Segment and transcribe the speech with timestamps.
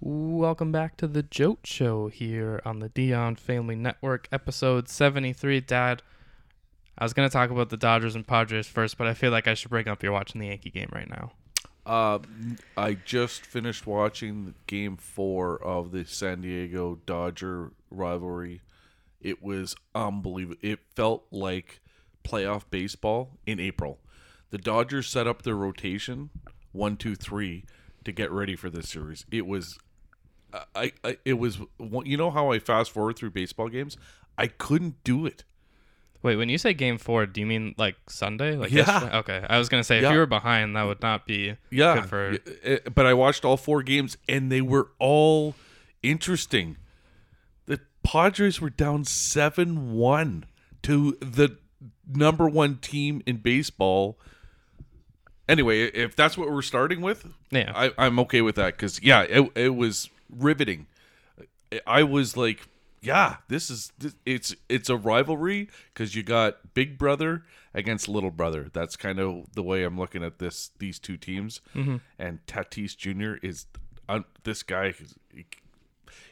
[0.00, 5.60] Welcome back to the JOAT Show here on the Dion Family Network, episode 73.
[5.62, 6.02] Dad,
[6.96, 9.48] I was going to talk about the Dodgers and Padres first, but I feel like
[9.48, 11.32] I should bring up you're watching the Yankee game right now.
[11.84, 12.20] Uh,
[12.76, 18.60] I just finished watching game four of the San Diego Dodger rivalry.
[19.20, 20.60] It was unbelievable.
[20.62, 21.80] It felt like
[22.22, 23.98] playoff baseball in April.
[24.50, 26.30] The Dodgers set up their rotation
[26.70, 27.64] one, two, three
[28.04, 29.26] to get ready for this series.
[29.30, 29.76] It was,
[30.74, 31.58] I, I, it was.
[32.04, 33.96] You know how I fast forward through baseball games?
[34.36, 35.44] I couldn't do it.
[36.22, 38.56] Wait, when you say game four, do you mean like Sunday?
[38.56, 38.78] Like Yeah.
[38.86, 39.16] yesterday?
[39.18, 40.12] Okay, I was gonna say if Yeah.
[40.12, 42.38] you were behind, that would not be Yeah, good for.
[42.64, 45.54] eh, but I watched all four games and they were all
[46.02, 46.76] interesting.
[47.66, 50.44] The Padres were down seven one
[50.82, 51.58] to the
[52.12, 54.18] number one team in baseball.
[55.48, 57.72] Anyway, if that's what we're starting with, Yeah.
[57.74, 60.86] I, I'm okay with that because yeah, it, it was riveting.
[61.86, 62.68] I was like,
[63.02, 67.44] yeah, this is this, it's it's a rivalry because you got Big Brother
[67.74, 68.68] against Little Brother.
[68.72, 71.60] That's kind of the way I'm looking at this these two teams.
[72.18, 73.34] And Tatis Jr.
[73.46, 73.66] is
[74.08, 74.94] uh, this guy.
[74.98, 75.14] is-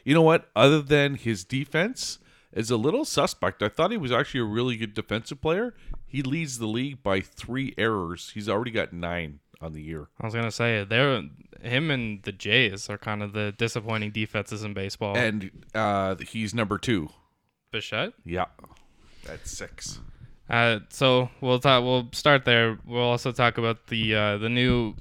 [0.03, 0.49] You know what?
[0.55, 2.19] Other than his defense
[2.53, 3.61] is a little suspect.
[3.61, 5.73] I thought he was actually a really good defensive player.
[6.05, 8.31] He leads the league by three errors.
[8.33, 10.07] He's already got nine on the year.
[10.19, 11.23] I was gonna say they're
[11.61, 15.17] him and the Jays are kind of the disappointing defenses in baseball.
[15.17, 17.09] And uh, he's number two.
[17.71, 18.13] Bichette.
[18.25, 18.45] Yeah,
[19.25, 19.99] that's six.
[20.49, 21.83] Uh, so we'll talk.
[21.83, 22.77] We'll start there.
[22.85, 24.95] We'll also talk about the uh, the new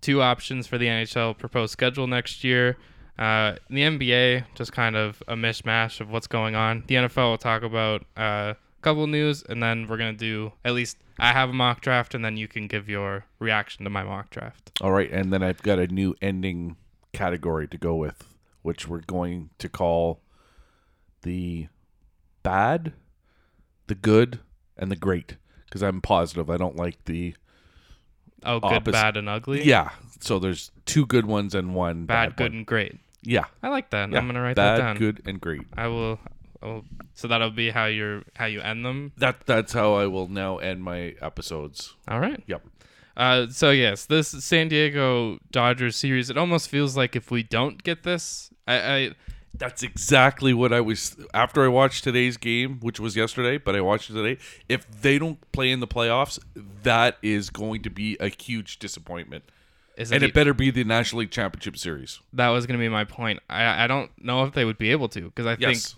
[0.00, 2.76] two options for the NHL proposed schedule next year.
[3.18, 6.84] Uh, the NBA just kind of a mishmash of what's going on.
[6.86, 8.54] The NFL will talk about uh,
[8.88, 12.24] couple news, and then we're gonna do at least I have a mock draft, and
[12.24, 14.70] then you can give your reaction to my mock draft.
[14.80, 16.76] All right, and then I've got a new ending
[17.12, 18.24] category to go with,
[18.62, 20.20] which we're going to call
[21.22, 21.68] the
[22.42, 22.92] bad,
[23.88, 24.40] the good,
[24.76, 25.36] and the great.
[25.64, 27.34] Because I'm positive I don't like the
[28.44, 29.64] Oh, good, Opposite- bad, and ugly.
[29.64, 29.90] yeah.
[30.20, 32.58] So there's two good ones and one bad, bad, good, one.
[32.58, 32.96] and great.
[33.22, 34.10] Yeah, I like that.
[34.10, 34.18] yeah.
[34.18, 34.96] I'm gonna write bad, that down.
[34.96, 35.62] good, and great.
[35.76, 36.20] I will.
[36.62, 36.82] Oh,
[37.14, 39.12] so that'll be how you're how you end them.
[39.16, 41.94] That that's how I will now end my episodes.
[42.08, 42.42] All right.
[42.46, 42.66] Yep.
[43.16, 46.30] Uh, so yes, this San Diego Dodgers series.
[46.30, 49.10] It almost feels like if we don't get this, I, I
[49.54, 53.80] That's exactly what I was after I watched today's game, which was yesterday, but I
[53.80, 54.40] watched it today.
[54.68, 56.38] If they don't play in the playoffs,
[56.82, 59.44] that is going to be a huge disappointment.
[59.96, 62.20] is And it, it better be the National League Championship Series.
[62.32, 63.40] that was going to be my point.
[63.50, 65.96] I I don't know if they would be able to because I think Yes.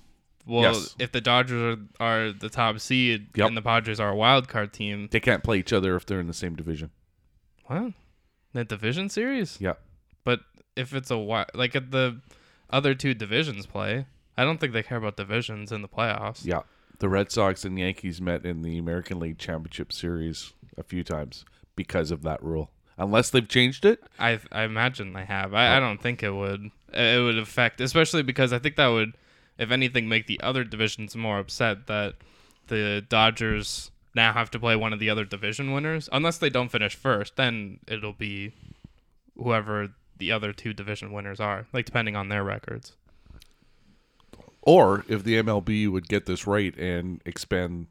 [0.50, 0.94] Well Yes.
[0.98, 3.48] if the Dodgers are, are the top seed Yep.
[3.48, 6.20] and the Padres are a wild card team, They can't play each other if they're
[6.20, 6.90] in the same division.
[7.66, 7.92] what
[8.52, 9.58] the division series?
[9.60, 9.74] Yeah.
[10.24, 10.40] But
[10.76, 12.20] if it's a wi- like if the
[12.68, 14.06] other two divisions play,
[14.36, 16.44] I don't think they care about divisions in the playoffs.
[16.44, 16.62] Yeah.
[16.98, 21.44] The Red Sox and Yankees met in the American League Championship Series a few times
[21.76, 22.70] because of that rule.
[22.98, 24.02] Unless they've changed it.
[24.18, 25.54] I I imagine they have.
[25.54, 26.70] I, I don't think it would.
[26.92, 29.14] It would affect, especially because I think that would,
[29.60, 32.14] if anything, make the other divisions more upset that
[32.66, 36.08] the Dodgers now have to play one of the other division winners.
[36.12, 38.52] Unless they don't finish first, then it'll be
[39.36, 42.96] whoever the other two division winners are, like depending on their records.
[44.62, 47.86] Or if the MLB would get this right and expand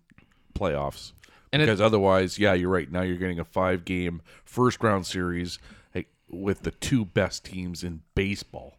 [0.53, 1.13] playoffs.
[1.53, 2.91] And it, because otherwise, yeah, you're right.
[2.91, 5.57] Now you're getting a five game first round series
[6.31, 8.78] with the two best teams in baseball.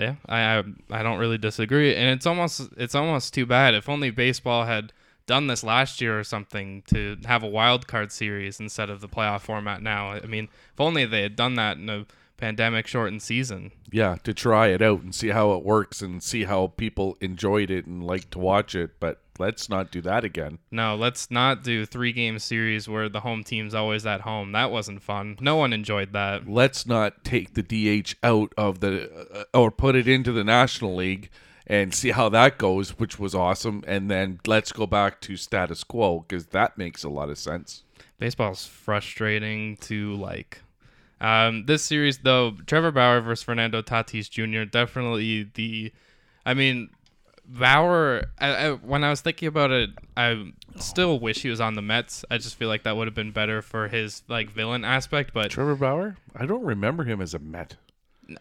[0.00, 3.74] Yeah, I, I I don't really disagree, and it's almost it's almost too bad.
[3.74, 4.92] If only baseball had
[5.26, 9.08] done this last year or something to have a wild card series instead of the
[9.08, 10.10] playoff format now.
[10.10, 12.04] I mean, if only they had done that in a
[12.36, 13.70] pandemic shortened season.
[13.92, 17.70] Yeah, to try it out and see how it works and see how people enjoyed
[17.70, 18.98] it and like to watch it.
[18.98, 20.58] But let's not do that again.
[20.70, 24.52] No, let's not do three game series where the home team's always at home.
[24.52, 25.36] That wasn't fun.
[25.40, 26.48] No one enjoyed that.
[26.48, 30.94] Let's not take the DH out of the uh, or put it into the National
[30.94, 31.30] League
[31.66, 33.82] and see how that goes, which was awesome.
[33.86, 37.82] And then let's go back to status quo because that makes a lot of sense.
[38.18, 40.62] Baseball's frustrating to like.
[41.20, 44.64] Um, this series though, Trevor Bauer versus Fernando Tatis Jr.
[44.70, 45.92] definitely the.
[46.44, 46.90] I mean,
[47.58, 48.24] Bauer.
[48.38, 51.82] I, I, when I was thinking about it, I still wish he was on the
[51.82, 52.24] Mets.
[52.30, 55.32] I just feel like that would have been better for his like villain aspect.
[55.34, 56.16] But Trevor Bauer?
[56.36, 57.76] I don't remember him as a Met.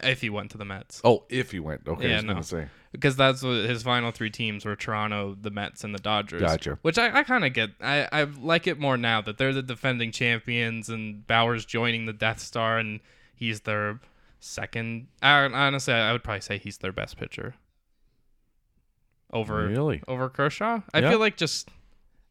[0.04, 1.88] if he went to the Mets, Oh, if he went.
[1.88, 2.34] Okay, I Yeah, was no.
[2.36, 2.68] to say.
[2.92, 6.42] because that's what his final three teams were Toronto, the Mets, and the Dodgers.
[6.42, 6.78] Gotcha.
[6.84, 7.72] Which I, I kind of get.
[7.82, 12.14] I, I like it more now that they're the defending champions and Bauer's joining the
[12.14, 13.00] Death Star and
[13.36, 14.00] he's their
[14.40, 15.08] second.
[15.24, 17.56] I, honestly, I would probably say he's their best pitcher.
[19.32, 20.02] Over Really?
[20.08, 20.82] over Kershaw.
[20.94, 21.10] I Yeah.
[21.12, 21.70] feel like just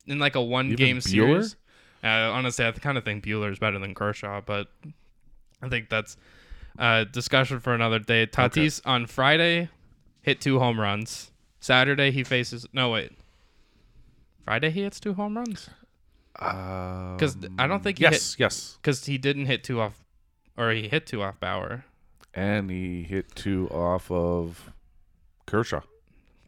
[0.06, 1.02] in like a one Even game Buehler?
[1.02, 1.56] series.
[2.02, 4.68] Uh, honestly, I kind of think Buehler is better than Kershaw, but
[5.62, 6.16] I think that's
[6.78, 8.26] uh, discussion for another day.
[8.26, 9.68] Tatis on Friday
[10.22, 11.30] hit two home runs.
[11.60, 13.12] Saturday he faces no wait.
[14.44, 15.68] Friday he hits two home runs
[16.34, 20.04] Because I don't think he yes, yes, because he didn't hit two off,
[20.56, 21.84] or he hit two off Bauer.
[22.32, 24.70] and he hit two off of
[25.46, 25.80] Kershaw.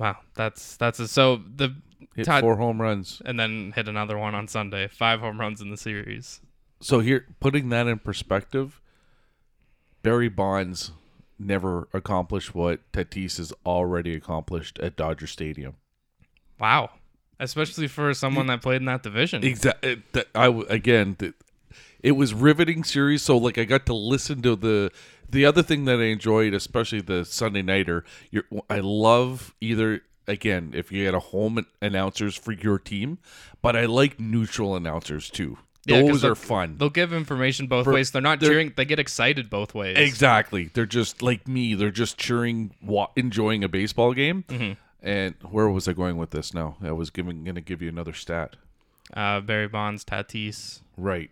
[0.00, 1.74] Wow, that's that's a, so the
[2.16, 3.20] Hit Todd- four home runs.
[3.26, 4.88] and then hit another one on Sunday.
[4.88, 6.40] Five home runs in the series.
[6.80, 8.80] So here, putting that in perspective,
[10.02, 10.92] Barry Bonds
[11.38, 15.74] never accomplished what Tatis has already accomplished at Dodger Stadium.
[16.58, 16.90] Wow,
[17.38, 19.44] especially for someone that played in that division.
[19.44, 20.02] Exactly.
[20.14, 21.18] Eh, I again,
[22.02, 23.20] it was riveting series.
[23.22, 24.90] So like, I got to listen to the
[25.30, 28.04] the other thing that I enjoyed, especially the Sunday nighter.
[28.30, 33.18] You're, I love either again if you get a home announcers for your team,
[33.62, 35.58] but I like neutral announcers too.
[35.86, 36.76] Yeah, Those are fun.
[36.76, 38.10] They'll give information both For- ways.
[38.10, 38.72] They're not they're- cheering.
[38.76, 39.96] They get excited both ways.
[39.96, 40.70] Exactly.
[40.74, 41.74] They're just like me.
[41.74, 44.44] They're just cheering, wa- enjoying a baseball game.
[44.48, 44.72] Mm-hmm.
[45.02, 46.52] And where was I going with this?
[46.52, 46.76] now?
[46.82, 48.56] I was giving going to give you another stat.
[49.14, 50.82] Uh, Barry Bonds, Tatis.
[50.98, 51.30] Right.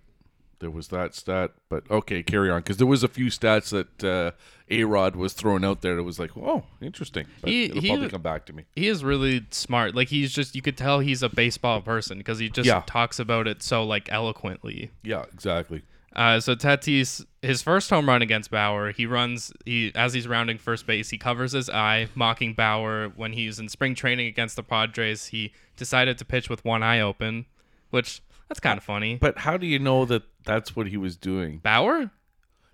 [0.60, 4.02] There was that stat, but okay, carry on because there was a few stats that
[4.04, 4.32] uh,
[4.68, 5.94] A Rod was throwing out there.
[5.94, 7.26] That was like, oh, interesting.
[7.40, 8.64] But He- it'll he- probably come back to me.
[8.74, 9.94] He is really smart.
[9.94, 12.82] Like he's just you could tell he's a baseball person because he just Yeah.
[12.86, 14.90] talks about it so like eloquently.
[15.04, 15.82] Yeah, exactly.
[16.16, 19.52] Uh, so Tatis, his first home run against Bauer, he runs.
[19.64, 23.10] He as he's rounding first base, he covers his eye, mocking Bauer.
[23.14, 26.82] When he was in spring training against the Padres, he decided to pitch with one
[26.82, 27.46] eye open,
[27.90, 29.16] which that's kind of funny.
[29.16, 31.58] But how do you know that that's what he was doing?
[31.58, 32.10] Bauer?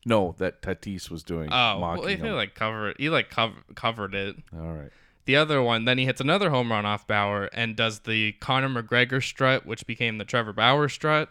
[0.06, 1.48] No, that Tatis was doing.
[1.50, 2.34] Oh, well, he him.
[2.34, 2.96] like covered.
[2.98, 4.36] He like cover, covered it.
[4.52, 4.90] All right.
[5.24, 8.68] The other one, then he hits another home run off Bauer and does the Conor
[8.68, 11.30] McGregor strut, which became the Trevor Bauer strut.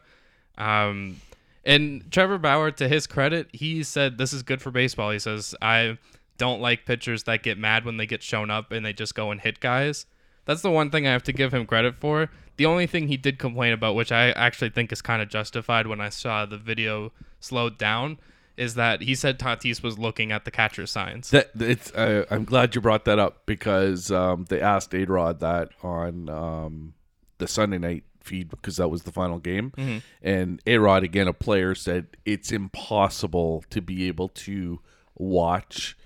[0.58, 1.22] Um,
[1.64, 5.12] and Trevor Bauer, to his credit, he said this is good for baseball.
[5.12, 6.00] He says I
[6.38, 9.30] don't like pitchers that get mad when they get shown up and they just go
[9.30, 10.08] and hit guys.
[10.46, 12.30] That's the one thing I have to give him credit for.
[12.58, 15.88] The only thing he did complain about, which I actually think is kind of justified
[15.88, 18.20] when I saw the video slowed down,
[18.56, 21.32] is that he said Tatis was looking at the catcher signs.
[21.32, 21.92] That it's.
[21.94, 26.30] Uh, I'm glad you brought that up because um, they asked A Rod that on
[26.30, 26.94] um,
[27.40, 29.98] the Sunday night feed because that was the final game, Mm-hmm.
[30.22, 34.80] and A Rod again, a player said it's impossible to be able to
[35.16, 35.98] watch,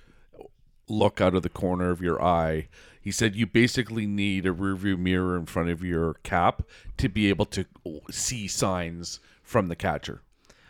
[0.87, 2.69] look out of the corner of your eye.
[3.07, 6.63] He said you basically need a rearview mirror in front of your cap
[6.97, 7.65] to be able to
[8.11, 10.23] see signs from the catcher.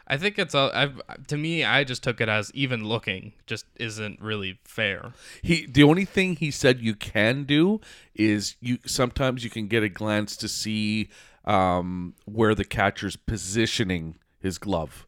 [0.05, 0.69] I think it's a.
[0.71, 5.13] I've, to me, I just took it as even looking just isn't really fair.
[5.41, 7.81] He the only thing he said you can do
[8.13, 11.09] is you sometimes you can get a glance to see
[11.43, 15.07] um, where the catcher's positioning his glove.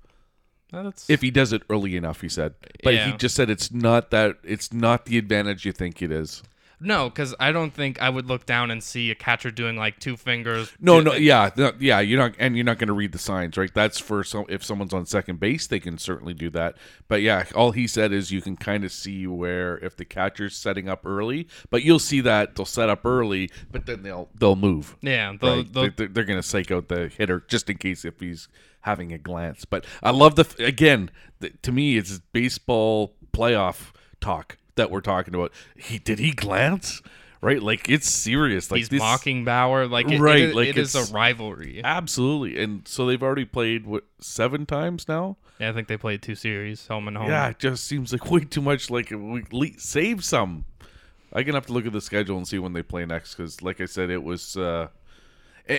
[0.72, 2.56] That's If he does it early enough, he said.
[2.84, 6.42] But he just said it's not that it's not the advantage you think it is.
[6.80, 10.00] No, because I don't think I would look down and see a catcher doing like
[10.00, 10.72] two fingers.
[10.80, 12.00] No, no, yeah, no, yeah.
[12.00, 13.74] You're not, and you're not going to read the signs, right?
[13.74, 14.46] That's for some.
[14.50, 16.76] If someone's on second base, they can certainly do that.
[17.08, 20.56] But yeah, all he said is you can kind of see where if the catcher's
[20.56, 24.56] setting up early, but you'll see that they'll set up early, but then they'll they'll
[24.56, 24.96] move.
[25.02, 25.74] Yeah, they'll, Right?
[25.74, 28.48] they'll, They're, they're going to psych out the hitter just in case if he's
[28.82, 29.66] having a glance.
[29.66, 31.12] But I love the again.
[31.40, 35.52] The, to me, it's baseball playoff talk that we're talking about.
[35.76, 37.02] He did he glance
[37.42, 37.62] right?
[37.64, 38.70] Like it's serious.
[38.70, 39.88] Like he's this, mocking Bauer.
[39.88, 41.80] Like it, Right, it is- like it is a rivalry.
[41.84, 45.38] Absolutely, and so they've already played what seven times now.
[45.58, 47.28] Yeah, I think they played two series, home and home.
[47.30, 48.90] Yeah, it just seems like way too much.
[48.90, 50.66] Like we le- save some.
[51.32, 53.62] I'm gonna have to look at the schedule and see when they play next because,
[53.62, 54.58] like I said, it was.
[54.58, 54.88] uh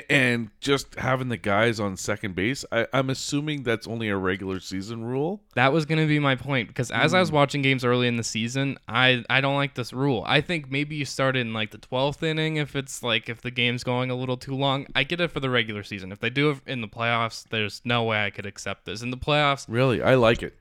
[0.09, 4.61] and just having the guys on second base, I, I'm assuming that's only a regular
[4.61, 5.41] season rule.
[5.57, 7.17] That was going to be my point because as Hmm.
[7.17, 10.23] I was watching games early in the season, I I don't like this rule.
[10.27, 13.51] I think maybe you start in like the 12th inning if it's like if the
[13.51, 14.87] game's going a little too long.
[14.95, 16.13] I get it for the regular season.
[16.13, 19.03] If they do it in the playoffs, there's no way I could accept this.
[19.03, 20.55] In the playoffs, Really, I like it.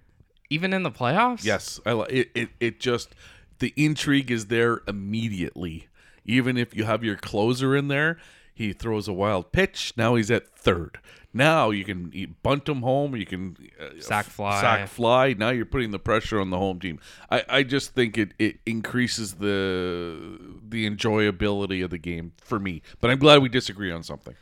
[0.49, 1.43] even in the playoffs?
[1.45, 2.49] Yes, I like it, it.
[2.59, 3.13] It just
[3.59, 5.87] the intrigue is there immediately.
[6.25, 8.17] Even if you have your closer in there,
[8.59, 9.93] he throws a wild pitch.
[9.95, 10.99] Now he's at third.
[11.33, 13.15] Now you can bunt him home.
[13.15, 14.59] You can uh, Sack fly.
[14.61, 15.33] Sack fly.
[15.33, 16.99] Now you're putting the pressure on the home team.
[17.29, 22.81] I, I just think it, it increases the the enjoyability of the game for me.
[22.99, 24.35] But I'm glad we disagree on something.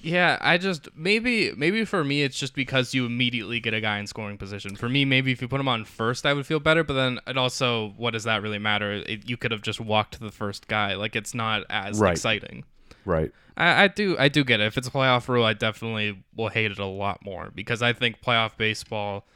[0.00, 3.98] Yeah, I just maybe maybe for me it's just because you immediately get a guy
[3.98, 4.74] in scoring position.
[4.74, 6.82] For me, maybe if you put him on first, I would feel better.
[6.82, 8.92] But then it also, what does that really matter?
[8.92, 10.94] It, you could have just walked the first guy.
[10.96, 12.12] Like it's not as Right.
[12.12, 12.64] exciting.
[13.04, 13.32] Right.
[13.56, 14.66] I, I do I do get it.
[14.66, 17.92] If it's a playoff rule, I definitely will hate it a lot more because I
[17.92, 19.26] think playoff baseball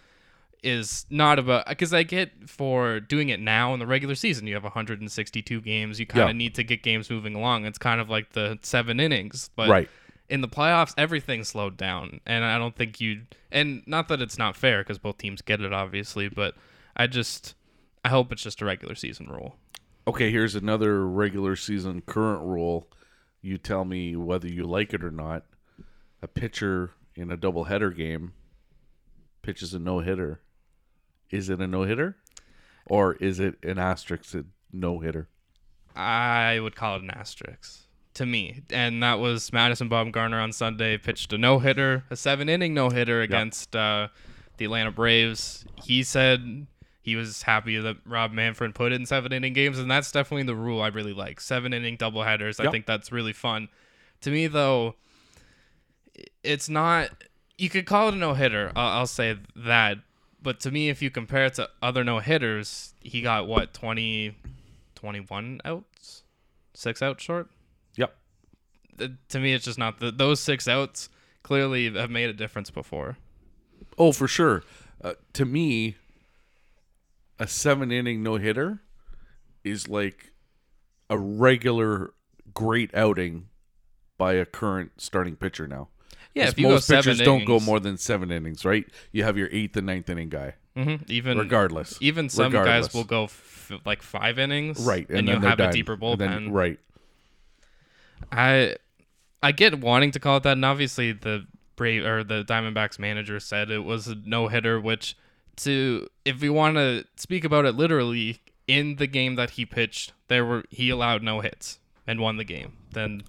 [0.62, 4.46] is not about because I get for doing it now in the regular season.
[4.46, 6.00] You have 162 games.
[6.00, 6.32] You kind of Yeah.
[6.38, 7.66] need to get games moving along.
[7.66, 9.88] It's kind of like the seven innings, but Right.
[10.28, 13.22] in the playoffs, everything slowed down, and I don't think you.
[13.52, 16.54] And not that it's not fair because both teams get it, obviously, but
[16.96, 17.54] I just
[18.04, 19.56] I hope it's just a regular season rule.
[20.08, 22.88] Okay, here's another regular season current rule.
[23.46, 25.44] You tell me whether you like it or not.
[26.20, 28.32] A pitcher in a doubleheader game
[29.42, 30.40] pitches a no hitter.
[31.30, 32.16] Is it a no hitter?
[32.86, 34.34] Or is it an asterisk
[34.72, 35.28] no hitter?
[35.94, 37.82] I would call it an asterisk
[38.14, 38.64] to me.
[38.70, 42.90] And that was Madison Bumgarner on Sunday pitched a no hitter, a seven inning no
[42.90, 44.08] hitter against uh,
[44.56, 45.64] the Atlanta Braves.
[45.84, 46.66] He said
[47.06, 50.56] he was happy that Rob Manfred put in seven inning games, and that's definitely the
[50.56, 51.40] rule I really like.
[51.40, 52.58] Seven inning double headers.
[52.58, 53.68] I think that's really fun.
[54.22, 54.96] To me, though,
[56.42, 57.10] it's not.
[57.58, 58.72] You could call it a no hitter.
[58.76, 59.98] I'll, I'll say that.
[60.42, 64.36] But to me, if you compare it to other no hitters, he got what 20,
[64.94, 66.22] 21 outs,
[66.74, 67.48] six outs short.
[67.96, 68.14] Yep.
[68.98, 71.08] Th- To me, it's just not the, those six outs
[71.42, 73.16] clearly have made a difference before.
[73.98, 74.62] Oh, for sure.
[75.02, 75.96] Uh, to me,
[77.38, 78.80] a seven inning no hitter
[79.64, 80.32] is like
[81.10, 82.12] a regular
[82.54, 83.48] great outing
[84.18, 85.88] by a current starting pitcher now.
[86.34, 88.84] Yeah, if you go most seven pitchers don't go more than seven innings, right?
[89.12, 91.04] You have your eighth and ninth inning guy, Mm-hmm.
[91.10, 91.96] even regardless.
[92.02, 92.88] even some Regardless.
[92.88, 95.70] guys will go f- like five innings, right, and, and, they're have done.
[95.70, 96.18] a deeper bullpen.
[96.18, 96.78] then- right.
[98.32, 98.76] I
[99.42, 103.38] I get wanting to call it that, and obviously the Brave or the Diamondbacks manager
[103.40, 104.80] said it was a no hitter.
[104.80, 105.16] Which,
[105.58, 110.12] to if we want to speak about it literally, in the game that he pitched,
[110.28, 112.76] there were he allowed no hits and won the game.
[112.92, 113.22] Then,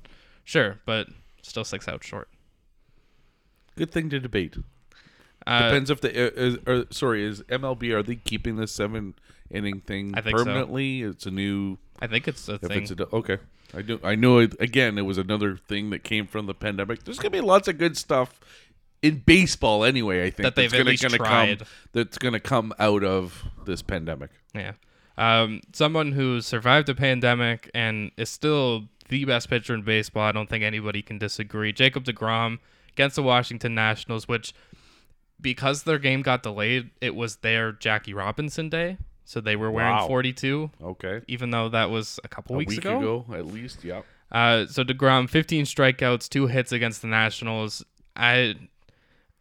[0.44, 1.08] sure, but
[1.42, 2.30] still six outs short.
[3.76, 4.58] Good thing to debate.
[5.46, 9.16] Uh, Depends if the uh, is, or, sorry is MLB are they keeping the seven
[9.50, 10.44] inning thing think so.
[10.44, 11.04] permanently?
[11.04, 12.84] It's a new I think it's a if thing.
[12.84, 13.38] it's a okay.
[13.74, 17.04] I do I know it, again it was another thing that came from the pandemic.
[17.04, 18.40] There's gonna be lots of good stuff
[19.02, 20.22] in baseball anyway.
[20.26, 21.60] I think That they've that's at least gonna tried.
[21.60, 24.32] come that's gonna come out of this pandemic.
[24.54, 24.74] Yeah.
[25.18, 30.24] Um, someone who survived a pandemic and is still the best pitcher in baseball.
[30.24, 31.72] I don't think anybody can disagree.
[31.74, 32.60] Jacob DeGrom
[32.92, 34.54] against the Washington Nationals, which
[35.40, 38.98] because their game got delayed, it was their Jackie Robinson day.
[39.26, 40.08] So they were wearing Wow.
[40.08, 43.26] 42, Okay, even though that was a couple a weeks week ago.
[43.34, 43.84] at least.
[43.84, 44.02] Yeah.
[44.32, 47.84] Uh, so Degrom, 15 strikeouts, two hits against the Nationals.
[48.16, 48.56] I,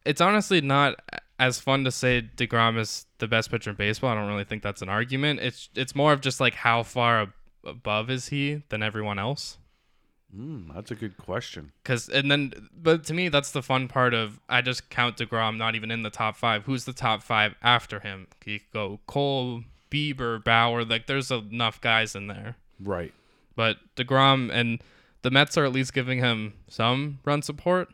[0.07, 0.97] it's honestly not
[1.39, 4.11] as fun to say Degrom is the best pitcher in baseball.
[4.11, 5.41] I don't really think that's an argument.
[5.41, 7.33] It's it's more of just like how far ab-
[7.65, 9.59] above is he than everyone else.
[10.35, 11.73] Mm, that's a good question.
[11.85, 15.57] Cause and then, but to me, that's the fun part of I just count Degrom
[15.57, 16.65] not even in the top five.
[16.65, 18.27] Who's the top five after him?
[18.45, 20.85] You could go Cole, Bieber, Bauer.
[20.85, 22.57] Like there's enough guys in there.
[22.81, 23.13] Right.
[23.55, 24.83] But DeGrom and
[25.23, 27.89] the Mets are at least giving him some run support.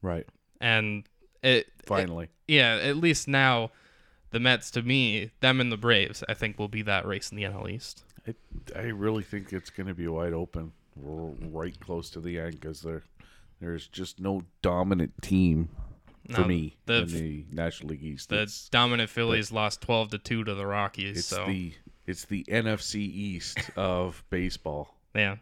[0.00, 0.26] Right.
[0.60, 1.04] And
[1.42, 2.28] it, Finally.
[2.48, 3.70] yeah, at least now
[4.30, 7.36] the Mets, to me, them and the Braves, I think will be that race in
[7.36, 8.04] the NL East.
[8.28, 8.34] I,
[8.76, 10.72] I really think it's going to be wide open.
[10.96, 13.02] We're right close to the end because there,
[13.60, 15.68] there's just no dominant team
[16.30, 18.28] for No, me the- in the National League East.
[18.28, 21.18] The it's, dominant Phillies lost 12 to 2 to the Rockies.
[21.18, 21.72] it's so, the
[22.06, 24.94] it's the NFC East of baseball.
[25.14, 25.36] yeah.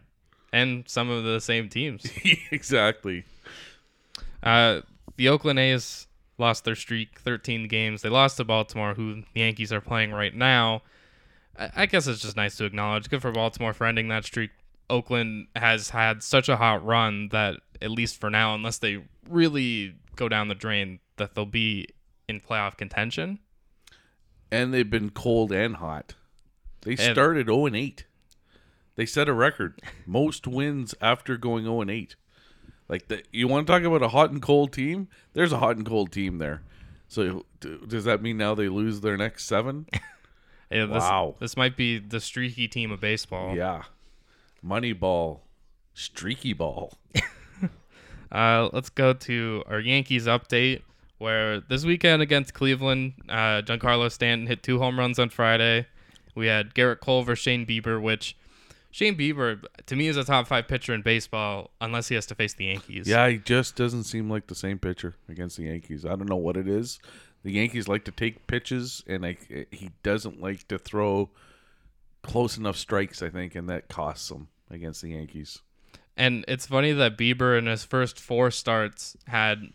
[0.51, 2.05] And some of the same teams.
[2.51, 3.23] exactly.
[4.41, 4.81] Uh,
[5.19, 6.07] the Oakland A's
[6.37, 8.01] lost their streak, 13 games.
[8.01, 10.81] They lost to Baltimore, who the Yankees are playing right now.
[11.57, 13.09] I, I guess it's just nice to acknowledge.
[13.09, 14.51] Good for Baltimore for ending that streak.
[14.89, 19.95] Oakland has had such a hot run that, at least for now, unless they really
[20.15, 21.85] go down the drain, that they'll be
[22.29, 23.39] in playoff contention.
[24.49, 26.15] And they've been cold and hot.
[26.83, 28.05] They And- started 0 and 8.
[28.95, 29.81] They set a record.
[30.05, 32.15] Most wins after going 0 and 8.
[32.89, 35.07] Like the, you want to talk about a hot and cold team?
[35.33, 36.61] There's a hot and cold team there.
[37.07, 39.85] So d- does that mean now they lose their next 7?
[40.71, 41.33] Yeah, this, Wow.
[41.39, 43.55] This might be the streaky team of baseball.
[43.55, 43.85] Yeah.
[44.63, 45.39] Moneyball.
[45.95, 46.93] Streaky ball.
[48.31, 50.83] Uh, let's go to our Yankees update,
[51.17, 55.87] where this weekend against Cleveland, uh, Giancarlo Stanton hit two home runs on Friday.
[56.35, 58.37] We had Gerrit Cole versus Shane Bieber, which
[58.91, 62.35] Shane Bieber to me is a top five pitcher in baseball unless he has to
[62.35, 63.07] face the Yankees.
[63.07, 66.05] Yeah, he just doesn't seem like the same pitcher against the Yankees.
[66.05, 66.99] I don't know what it is.
[67.43, 69.37] The Yankees like to take pitches, and I,
[69.71, 71.29] he doesn't like to throw
[72.23, 73.21] close enough strikes.
[73.21, 75.59] I think, and that costs him against the Yankees.
[76.17, 79.69] And it's funny that Bieber in his first four starts had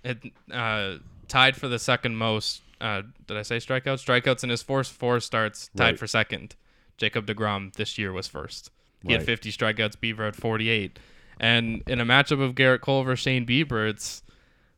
[0.52, 2.60] uh, tied for the second most.
[2.80, 4.04] Uh, did I say strikeouts?
[4.04, 5.98] Strikeouts in his first four starts tied Right.
[5.98, 6.56] for second.
[6.98, 8.70] Jacob Degrom this year was first.
[9.06, 9.96] He had 50 strikeouts.
[9.96, 10.98] Bieber had 48.
[11.38, 14.22] And in a matchup of Gerrit Cole versus Shane Bieber, it's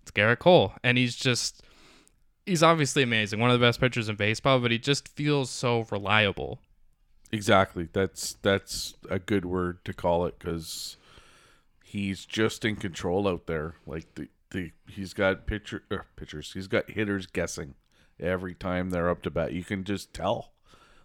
[0.03, 1.63] it's Gerrit Cole, and he's just
[2.47, 5.87] he's obviously amazing, one of the best pitchers in baseball, but he just feels so
[5.91, 6.61] reliable.
[7.33, 7.89] Exactly.
[7.93, 10.97] That's that's a good word to call it because
[11.85, 13.75] he's just in control out there.
[13.85, 16.53] Like the, the he's got pitcher er, pitchers.
[16.53, 17.75] He's got hitters guessing
[18.21, 19.53] every time they're up to bat.
[19.53, 20.53] You can just tell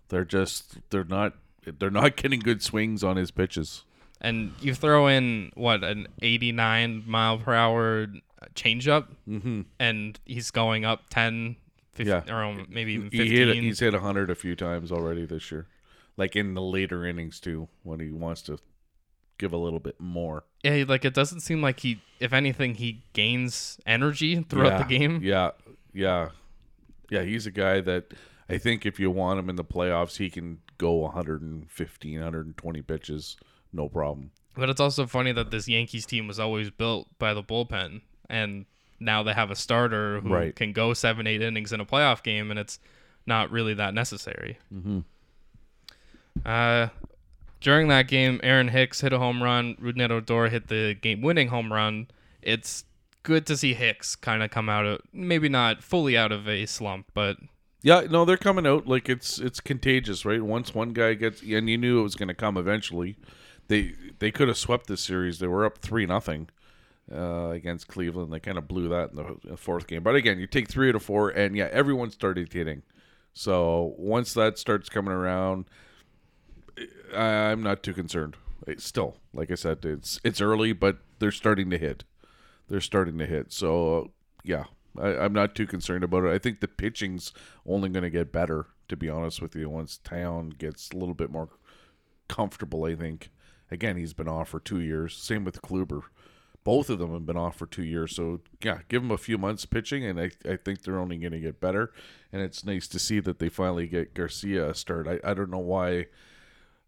[0.10, 1.34] they're just they're not
[1.66, 3.84] they're not getting good swings on his pitches.
[4.20, 8.08] And you throw in what an 89 mile per hour
[8.56, 9.62] changeup, Mm-hmm.
[9.80, 11.56] and he's going up 10,
[11.94, 12.34] 15, Yeah.
[12.36, 13.32] or um, maybe even He 15.
[13.48, 15.68] hit he's hit hundred a few times already this year,
[16.18, 18.60] like in the later innings too, when he wants to
[19.40, 23.02] give a little bit more yeah, like it doesn't seem like he, if anything, he
[23.14, 25.20] gains energy throughout the game.
[25.24, 25.52] Yeah,
[25.92, 26.30] yeah,
[27.10, 27.24] yeah.
[27.24, 28.14] He's a guy that
[28.48, 33.38] I think if you want him in the playoffs, he can go 115, 120 pitches,
[33.72, 34.32] no problem.
[34.56, 38.66] But it's also funny that this Yankees team was always built by the bullpen, and
[39.00, 40.56] now they have a starter who Right.
[40.56, 42.80] can go seven, eight innings in a playoff game, and it's
[43.26, 44.58] not really that necessary.
[44.74, 45.00] Mm-hmm.
[46.46, 46.88] Uh,
[47.60, 49.76] during that game, Aaron Hicks hit a home run.
[49.76, 52.08] Rougned Odor hit the game-winning home run.
[52.42, 52.86] It's
[53.24, 56.66] good to see Hicks kind of come out of maybe not fully out of a
[56.66, 57.38] slump, but
[57.84, 60.42] Yeah, no, they're coming out like it's it's contagious, right?
[60.42, 63.18] Once one guy gets, and you knew it was going to come eventually.
[63.68, 65.40] They they could have swept this series.
[65.40, 66.50] They were up three nothing
[67.12, 68.32] uh, against Cleveland.
[68.32, 70.04] They kind of blew that in the fourth game.
[70.04, 72.84] But again, you take three out of four, and yeah, everyone started hitting.
[73.34, 75.66] So once that starts coming around,
[77.16, 78.36] I'm not too concerned.
[78.68, 82.04] It's still, like I said, it's it's early, but they're starting to hit.
[82.68, 83.52] They're starting to hit.
[83.52, 84.12] So
[84.44, 84.66] yeah,
[85.00, 86.34] I, I'm not too concerned about it.
[86.34, 87.34] I think the pitching's
[87.66, 88.68] only going to get better.
[88.90, 91.48] To be honest with you, once Taillon gets a little bit more
[92.28, 93.30] comfortable, I think.
[93.70, 95.16] Again, he's been off for two years.
[95.16, 96.02] Same with Kluber.
[96.66, 98.16] Both of them have been off for two years.
[98.16, 101.32] So yeah, give them a few months pitching, and I, I think they're only going
[101.32, 101.94] to get better.
[102.34, 105.08] And it's nice to see that they finally get Garcia a start.
[105.08, 106.08] I, I don't know why.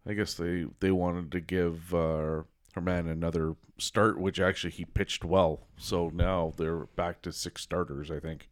[0.06, 2.42] I guess they they wanted to give uh,
[2.74, 5.66] Germán another start, which actually he pitched well.
[5.76, 8.48] So now they're back to six starters, I think.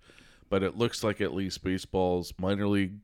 [0.48, 2.98] But it looks like at least baseball's minor league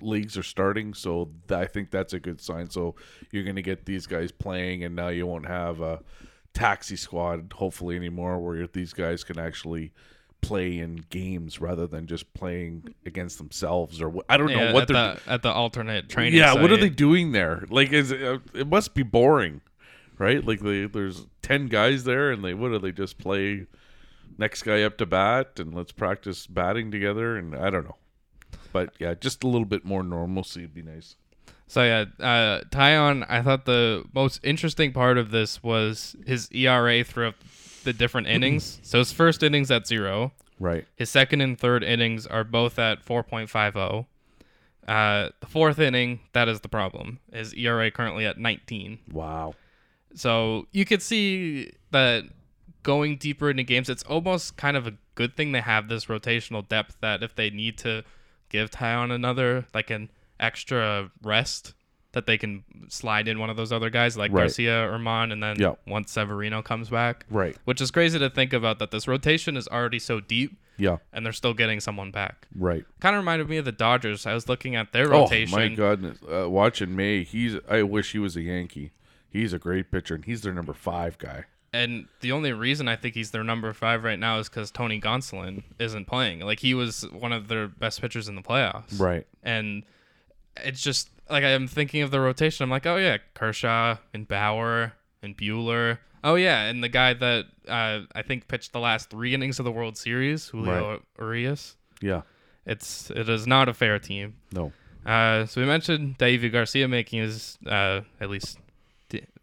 [0.00, 2.70] leagues are starting, so th- I think that's a good sign.
[2.70, 2.94] So
[3.32, 6.00] you're going to get these guys playing, and now you won't have a
[6.52, 9.92] taxi squad, hopefully anymore, where these guys can actually
[10.42, 14.82] play in games rather than just playing against themselves or I don't yeah, know what
[14.82, 16.38] at they're the at the alternate training.
[16.38, 17.64] yeah, what are they doing there?
[17.68, 19.60] Like, is it, uh, it must be boring,
[20.18, 20.44] right?
[20.44, 23.66] Like, they, there's ten guys there, and they what do they just play
[24.38, 27.96] next guy up to bat, and let's practice batting together, and I don't know,
[28.72, 31.16] but yeah, just a little bit more normalcy would be nice.
[31.68, 33.26] So yeah, uh, Taillon.
[33.28, 37.34] I thought the most interesting part of this was his ERA throughout
[37.84, 38.80] the different innings.
[38.86, 40.32] So his first innings at zero.
[40.58, 40.86] Right.
[40.96, 44.06] His second and third innings are both at 4.50.
[44.86, 47.18] Uh, the fourth inning, that is the problem.
[47.32, 49.00] His ERA currently at 19.
[49.12, 49.54] Wow.
[50.16, 52.24] So you could see that
[52.82, 56.66] going deeper into games, it's almost kind of a good thing they have this rotational
[56.66, 58.02] depth that if they need to
[58.48, 61.74] give Taillon another, like an extra rest,
[62.12, 64.42] that they can slide in one of those other guys like Right.
[64.42, 65.74] Garcia or Mon, and then Yeah.
[65.86, 67.26] once Severino comes back.
[67.28, 67.54] Right.
[67.66, 70.96] Which is crazy to think about that this rotation is already so deep Yeah.
[71.12, 72.46] and they're still getting someone back.
[72.54, 72.84] Right.
[73.00, 74.24] Kind of reminded me of the Dodgers.
[74.26, 75.58] I was looking at their rotation.
[75.58, 76.18] Oh my goodness!
[76.22, 77.56] Uh, watching May, he's.
[77.68, 78.92] I wish he was a Yankee.
[79.36, 81.44] He's a great pitcher, and he's their number five guy.
[81.72, 84.98] And the only reason I think he's their number five right now is because Tony
[84.98, 86.40] Gonsolin isn't playing.
[86.40, 88.98] Like he was one of their best pitchers in the playoffs.
[88.98, 89.26] Right.
[89.42, 89.82] And
[90.64, 92.64] it's just like I'm thinking of the rotation.
[92.64, 95.98] I'm like, oh yeah, Kershaw and Bauer and Buehler.
[96.24, 99.64] Oh yeah, and the guy that uh, I think pitched the last three innings of
[99.64, 101.76] the World Series, Julio Urias.
[102.00, 102.22] Yeah.
[102.64, 104.36] It's it is not a fair team.
[104.50, 104.72] No.
[105.04, 108.58] Uh, so we mentioned David Garcia making his uh, at least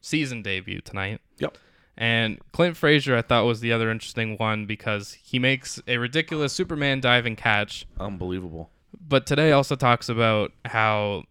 [0.03, 1.19] season debut tonight.
[1.39, 1.57] Yep.
[1.97, 6.53] And Clint Frazier, I thought was the other interesting one because he makes a ridiculous
[6.53, 8.69] Superman diving catch, Unbelievable.
[8.99, 11.23] but today also talks about how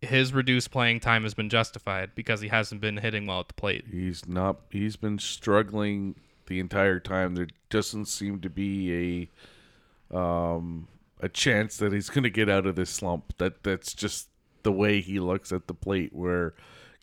[0.00, 3.54] his reduced playing time has been justified because he hasn't been hitting well at the
[3.54, 3.84] plate.
[3.90, 4.56] He's not.
[4.70, 6.14] He's been struggling
[6.46, 7.34] the entire time.
[7.34, 9.28] There doesn't seem to be
[10.12, 10.88] a um
[11.20, 13.36] a chance that he's going to get out of this slump.
[13.38, 14.28] That that's just
[14.62, 16.12] the way he looks at the plate.
[16.14, 16.54] Where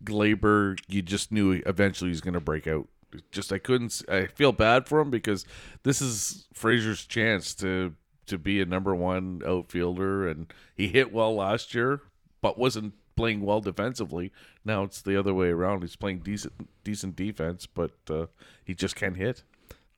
[0.04, 2.88] Gleyber, you just knew eventually he's going to break out.
[3.32, 4.02] Just I couldn't.
[4.08, 5.46] I feel bad for him because
[5.84, 7.94] this is Frazier's chance to
[8.28, 12.02] to be a number one outfielder, and he hit well last year,
[12.42, 14.32] but wasn't playing well defensively.
[14.64, 15.82] Now it's the other way around.
[15.82, 18.28] He's playing decent decent defense, but uh,
[18.64, 19.44] he just can't hit.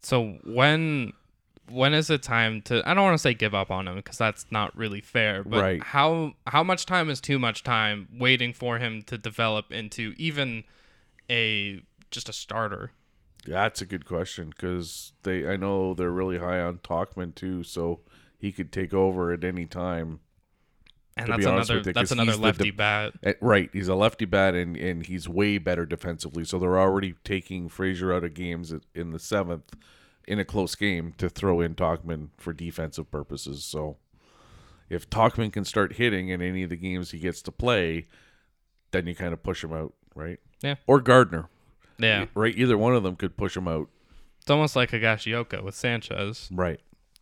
[0.02, 1.13] So when
[1.69, 4.17] when is it time to I don't want to say give up on him because
[4.17, 5.84] that's not really fair, but Right.
[5.84, 10.63] how how much time is too much time waiting for him to develop into even
[11.30, 12.91] a just a starter?
[13.45, 15.47] That's a good question because they.
[15.47, 17.99] I know they're really high on Tauchman too, so
[18.38, 20.19] he could take over at any time.
[21.17, 23.13] And that's another you, that's another the lefty bat.
[23.21, 26.43] Eh, Right, he's a lefty bat, and, and he's way better defensively.
[26.43, 29.73] So they're already taking Frazier out of games in the seventh
[30.28, 33.64] in a close game to throw in Tauchman for defensive purposes.
[33.66, 33.98] So
[34.90, 38.08] if Tauchman can start hitting in any of the games he gets to play,
[38.92, 40.40] then you kind of push him out, right?
[40.62, 40.76] Yeah.
[40.88, 41.50] Or Gardner,
[41.98, 42.26] Yeah.
[42.36, 42.56] right?
[42.56, 43.90] Either one of them could push him out,
[44.42, 46.50] It's almost like Higashioka with Sanchez.
[46.52, 46.80] right?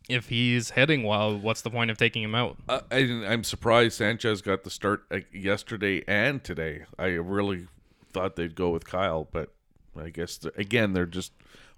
[0.08, 2.56] If he's hitting well, what's the point of taking him out?
[2.68, 6.84] Uh, I, I'm surprised Sanchez got the start yesterday and today.
[6.98, 7.68] I really
[8.12, 9.50] thought they'd go with Kyle, but
[9.96, 11.32] I guess again they're just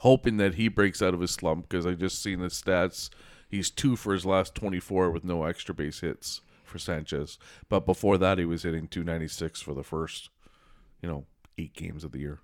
[0.05, 3.09] hoping that he breaks out of his slump because I just seen the stats.
[3.49, 7.39] He's two for his last 24 with no extra base hits for Sanchez,
[7.71, 10.29] but before that he was hitting 296 for the first,
[11.01, 11.25] you know,
[11.57, 12.41] eight games of the year.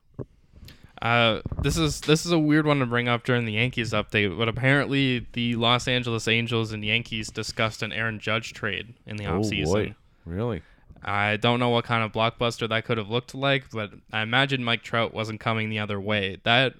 [1.02, 4.36] Uh, this is this is a weird one to bring up during the Yankees update,
[4.36, 9.24] but apparently the Los Angeles Angels and Yankees discussed an Aaron Judge trade in the
[9.24, 9.94] offseason.
[10.24, 10.62] really?
[11.02, 14.62] I don't know what kind of blockbuster that could have looked like, but I imagine
[14.62, 16.38] Mike Trout wasn't coming the other way.
[16.44, 16.74] That,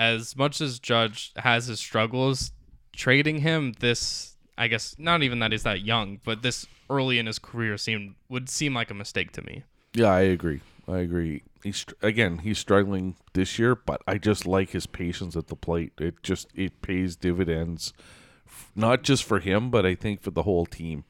[0.00, 2.52] as much as Judge has his struggles,
[2.96, 7.26] trading him this, I guess, not even that he's that young, but this early in
[7.26, 9.62] his career seemed would seem like a mistake to me.
[9.92, 10.62] Yeah, I agree.
[10.88, 11.42] I agree.
[11.62, 15.92] He's again, he's struggling this year, but I just like his patience at the plate.
[15.98, 17.92] It just it pays dividends,
[18.74, 21.04] not just for him, but I think for the whole team.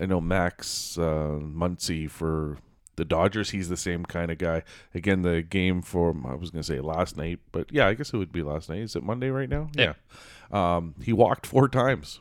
[0.00, 2.56] I know Max uh, Muncy for
[2.96, 3.50] the Dodgers.
[3.50, 4.62] He's the same kind of guy.
[4.94, 8.12] Again, the game for I was going to say last night, but yeah, I guess
[8.12, 8.80] it would be last night.
[8.80, 9.68] Is it Monday right now?
[9.74, 9.94] Yeah.
[10.50, 12.20] Um, he walked four times.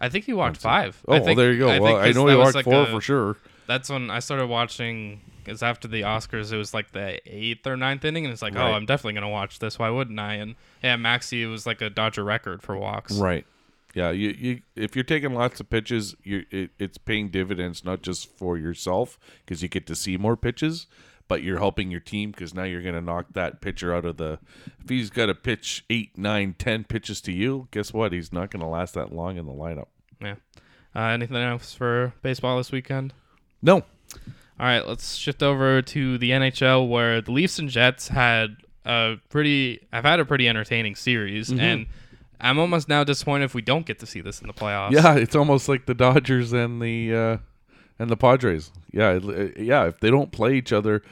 [0.00, 1.02] I think he walked five.
[1.08, 1.68] Oh, I well, there you go.
[1.68, 3.36] I well, think I know he walked like four a- for sure.
[3.66, 5.20] That's when I started watching.
[5.46, 6.52] It's after the Oscars.
[6.52, 8.68] It was like the eighth or ninth inning, and it's like, Right.
[8.70, 9.78] oh, I'm definitely gonna watch this.
[9.78, 10.34] Why wouldn't I?
[10.34, 13.16] And yeah, Maxie it was like a Dodger record for walks.
[13.16, 13.46] Right.
[13.96, 14.10] Yeah.
[14.10, 18.28] You, you if you're taking lots of pitches, you it, it's paying dividends not just
[18.36, 20.86] for yourself because you get to see more pitches,
[21.28, 24.18] but you're helping your team because now you're going to knock that pitcher out of
[24.18, 24.38] the.
[24.82, 28.12] If he's got to pitch eight, nine, ten pitches to you, guess what?
[28.12, 29.86] He's not going to last that long in the lineup.
[30.20, 30.34] Yeah.
[30.94, 33.12] Uh, anything else for baseball this weekend?
[33.62, 33.76] No.
[34.58, 39.16] All right, let's shift over to the NHL where the Leafs and Jets had a
[39.30, 39.86] pretty.
[39.92, 41.60] I've had a pretty entertaining series, Mm-hmm.
[41.60, 41.86] and
[42.40, 44.92] I'm almost now disappointed if we don't get to see this in the playoffs.
[44.92, 47.36] Yeah, it's almost like the Dodgers and the uh,
[47.98, 48.70] and the Padres.
[48.92, 49.86] Yeah, it- yeah.
[49.86, 51.02] If they don't play each other,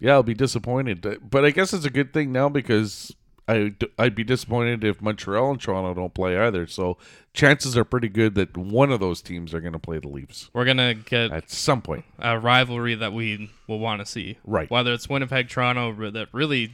[0.00, 1.20] yeah, I'll be disappointed.
[1.30, 3.14] But I guess it's a good thing now because
[3.48, 6.66] I I'd be disappointed if Montreal and Toronto don't play either.
[6.66, 6.98] So
[7.32, 10.48] chances are pretty good that one of those teams are going to play the Leafs
[10.54, 12.04] We're gonna get at some point.
[12.18, 14.38] a rivalry that we will want to see.
[14.44, 14.68] Right.
[14.70, 16.72] Whether it's Winnipeg, Toronto, that really,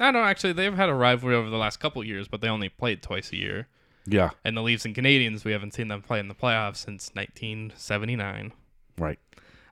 [0.00, 0.24] I don't.
[0.26, 3.30] Actually, they've had a rivalry over the last couple years, but they only played twice
[3.32, 3.68] a year.
[4.06, 7.10] Yeah, And the Leafs and Canadiens, we haven't seen them play in the playoffs since
[7.14, 8.52] 1979.
[8.98, 9.18] right.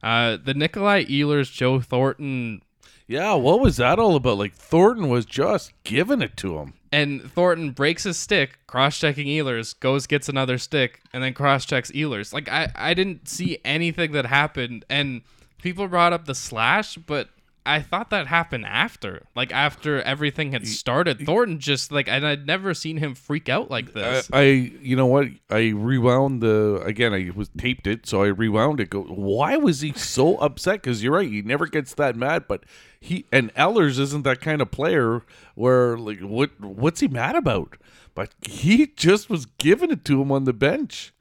[0.01, 2.63] Uh, the Nikolai Ehlers, Joe Thornton,
[3.09, 4.39] Yeah, what was that all about?
[4.39, 6.75] Like Thornton was just giving it to him.
[6.93, 12.33] and Thornton breaks his stick, cross-checking Ehlers, goes gets another stick, and then cross-checks Ehlers.
[12.33, 15.23] Like I, I didn't see anything that happened, and
[15.61, 17.31] people brought up the slash, but
[17.69, 21.21] I thought that happened after, like after everything had started.
[21.21, 24.31] Thornton just like, and I'd never seen him freak out like I, this.
[24.33, 24.43] I,
[24.81, 25.29] you know what?
[25.51, 27.13] I rewound the again.
[27.13, 28.91] I was taped it, so I rewound it.
[28.91, 30.83] Go, why was he so upset?
[30.83, 32.49] Because you're right, he never gets that mad.
[32.49, 32.65] But
[32.99, 35.23] he and Ehlers isn't that kind of player
[35.55, 37.77] where like what what's he mad about?
[38.15, 41.13] But he just was giving it to him on the bench,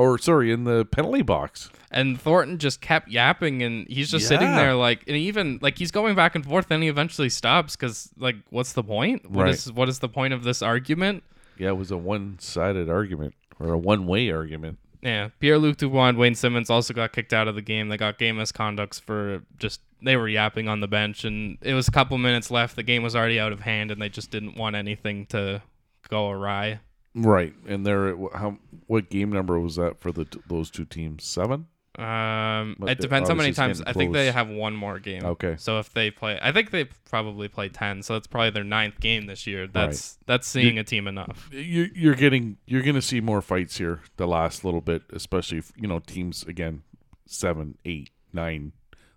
[0.00, 1.70] or sorry, in the penalty box.
[1.90, 5.90] and Thornton just kept yapping, and he's just sitting there like, and even like he's
[5.90, 9.30] going back and forth, and he eventually stops because like, what's the point?
[9.30, 9.54] What Right.
[9.54, 11.22] is what is the point of this argument?
[11.58, 14.78] Yeah, it was a one-sided argument or a one-way argument.
[15.02, 17.88] Yeah, Pierre Luc Dubois and Wayne Simmonds also got kicked out of the game.
[17.88, 21.88] They got game misconducts for just they were yapping on the bench, and it was
[21.88, 22.76] a couple minutes left.
[22.76, 25.62] The game was already out of hand, and they just didn't want anything to
[26.08, 26.80] go awry.
[27.14, 31.24] Right, and there, how what game number was that for the those two teams?
[31.24, 31.66] Seven.
[31.98, 33.82] Um, But it depends how many times.
[33.84, 35.24] I think they have one more game.
[35.24, 35.56] Okay.
[35.58, 38.02] So if they play, I think they probably play ten.
[38.02, 39.66] So that's probably their ninth game this year.
[39.66, 41.48] That's that's seeing a team enough.
[41.52, 45.58] You, you're getting you're going to see more fights here the last little bit, especially
[45.58, 46.82] if, you know teams again
[47.26, 48.72] seven, eight, nine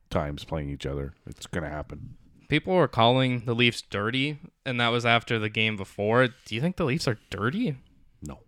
[0.10, 1.14] times playing each other.
[1.28, 2.16] It's going to happen.
[2.54, 6.28] People were calling the Leafs dirty, and that was after the game before.
[6.28, 7.78] Do you think the Leafs are dirty?
[8.22, 8.42] No.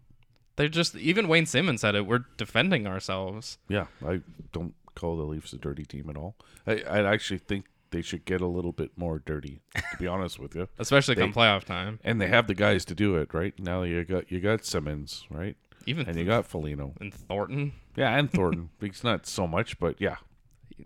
[0.57, 2.05] They're just even Wayne Simmonds said it.
[2.05, 3.57] We're defending ourselves.
[3.67, 6.35] Yeah, I don't call the Leafs a dirty team at all.
[6.67, 9.61] I I actually think they should get a little bit more dirty.
[9.75, 11.99] To be honest with you, especially They- come playoff time.
[12.03, 13.33] and they have the guys to do it.
[13.33, 16.93] Right now, you got you got Simmonds, right, Even and you got Foligno.
[17.01, 18.69] and Thornton, Yeah, and Thornton.
[18.79, 20.17] He's not so much, but yeah,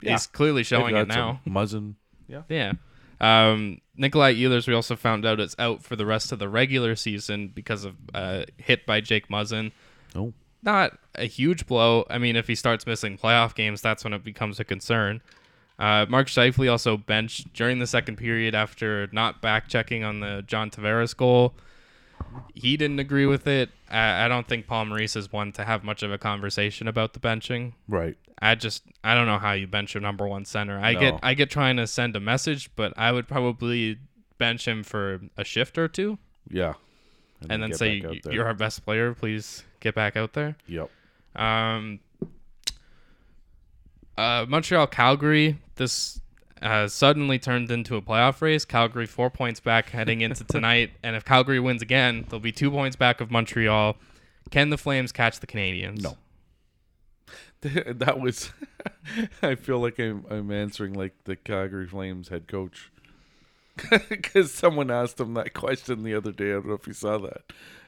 [0.01, 0.13] Yeah.
[0.13, 1.41] he's clearly showing it now.
[1.45, 1.95] Muzzin.
[2.29, 2.43] Yeah.
[2.47, 2.73] Yeah.
[3.19, 6.95] Um, Nikolai Ehlers, we also found out is out for the rest of the regular
[6.95, 9.71] season because of uh, hit by Jake Muzzin.
[10.15, 12.05] Oh, Not a huge blow.
[12.09, 15.21] I mean, if he starts missing playoff games, that's when it becomes a concern.
[15.77, 20.43] Uh, Mark Scheifele also benched during the second period after not back checking on the
[20.45, 21.53] John Tavares goal.
[22.53, 23.69] He didn't agree with it.
[23.89, 27.13] I, I don't think Paul Maurice is one to have much of a conversation about
[27.13, 27.73] the benching.
[27.87, 28.15] right.
[28.41, 30.79] I just I don't know how you bench your number one center.
[30.79, 30.99] I No.
[30.99, 33.99] get I get trying to send a message, but I would probably
[34.37, 36.17] bench him for a shift or two,
[36.49, 36.75] Yeah.
[37.49, 38.33] and, then get say back out there.
[38.33, 39.13] you're our best player.
[39.13, 40.55] Please get back out there.
[40.67, 40.89] Yep.
[41.35, 41.99] Um,
[44.17, 45.57] uh, Montreal Calgary.
[45.75, 46.21] This
[46.61, 48.65] uh, suddenly turned into a playoff race.
[48.65, 52.71] Calgary four points back heading into tonight, and if Calgary wins again, they'll be two
[52.71, 53.95] points back of Montreal.
[54.51, 56.01] Can the Flames catch the Canadiens?
[56.01, 56.17] No.
[57.61, 58.51] that was.
[59.41, 62.91] I feel like I'm I'm answering like the Calgary Flames head coach.
[64.09, 66.49] Because someone asked him that question the other day.
[66.49, 67.41] I don't know if you saw that.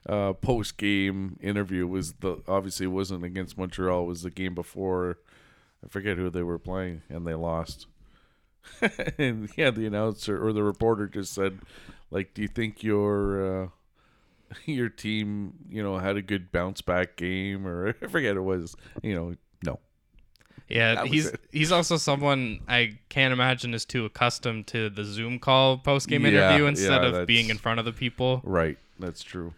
[0.07, 4.03] Uh, Post game interview was the obviously it wasn't against Montreal.
[4.03, 5.17] It was the game before.
[5.83, 7.87] I forget who they were playing, and they lost.
[9.17, 11.59] and yeah, the announcer or the reporter just said,
[12.09, 13.67] like, "Do you think your uh,
[14.65, 18.75] your team, you know, had a good bounce back game?" Or I forget it was,
[19.01, 19.79] you know, no.
[20.67, 21.41] Yeah, he's it.
[21.51, 26.25] he's also someone I can't imagine is too accustomed to the Zoom call post game
[26.25, 28.41] Yeah, interview instead yeah, of being in front of the people.
[28.43, 29.53] Right, that's true.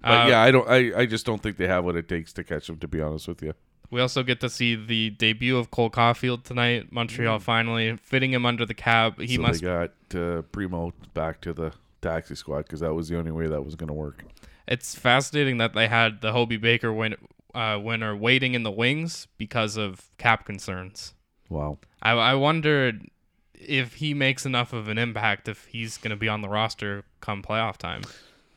[0.00, 0.68] But Uh, yeah, I don't.
[0.68, 2.78] I, I just don't think they have what it takes to catch them.
[2.78, 3.54] To be honest with you.
[3.90, 6.92] We also get to see the debut of Cole Caufield tonight.
[6.92, 9.18] Montreal finally fitting him under the cap.
[9.18, 9.60] He so must.
[9.60, 11.72] they got uh, Primeau back to the
[12.02, 14.24] taxi squad because that was the only way that was going to work.
[14.66, 17.16] It's fascinating that they had the Hobey Baker win,
[17.54, 21.14] uh, winner waiting in the wings because of cap concerns.
[21.48, 21.78] Wow.
[22.02, 23.08] I, I wondered
[23.54, 27.04] if he makes enough of an impact if he's going to be on the roster
[27.20, 28.02] come playoff time.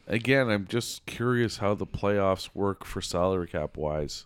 [0.08, 4.26] Again, I'm just curious how the playoffs work for salary cap wise.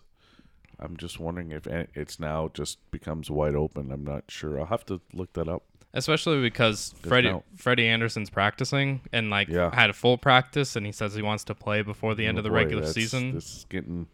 [0.78, 3.90] I'm just wondering if it's now just becomes wide open.
[3.92, 4.60] I'm not sure.
[4.60, 5.62] I'll have to look that up.
[5.94, 9.74] Especially because Freddie now- Freddie Andersen's practicing and like Yeah.
[9.74, 12.40] had a full practice and he says he wants to play before the end Oh
[12.40, 13.34] of the boy, regular season.
[13.34, 14.06] This is getting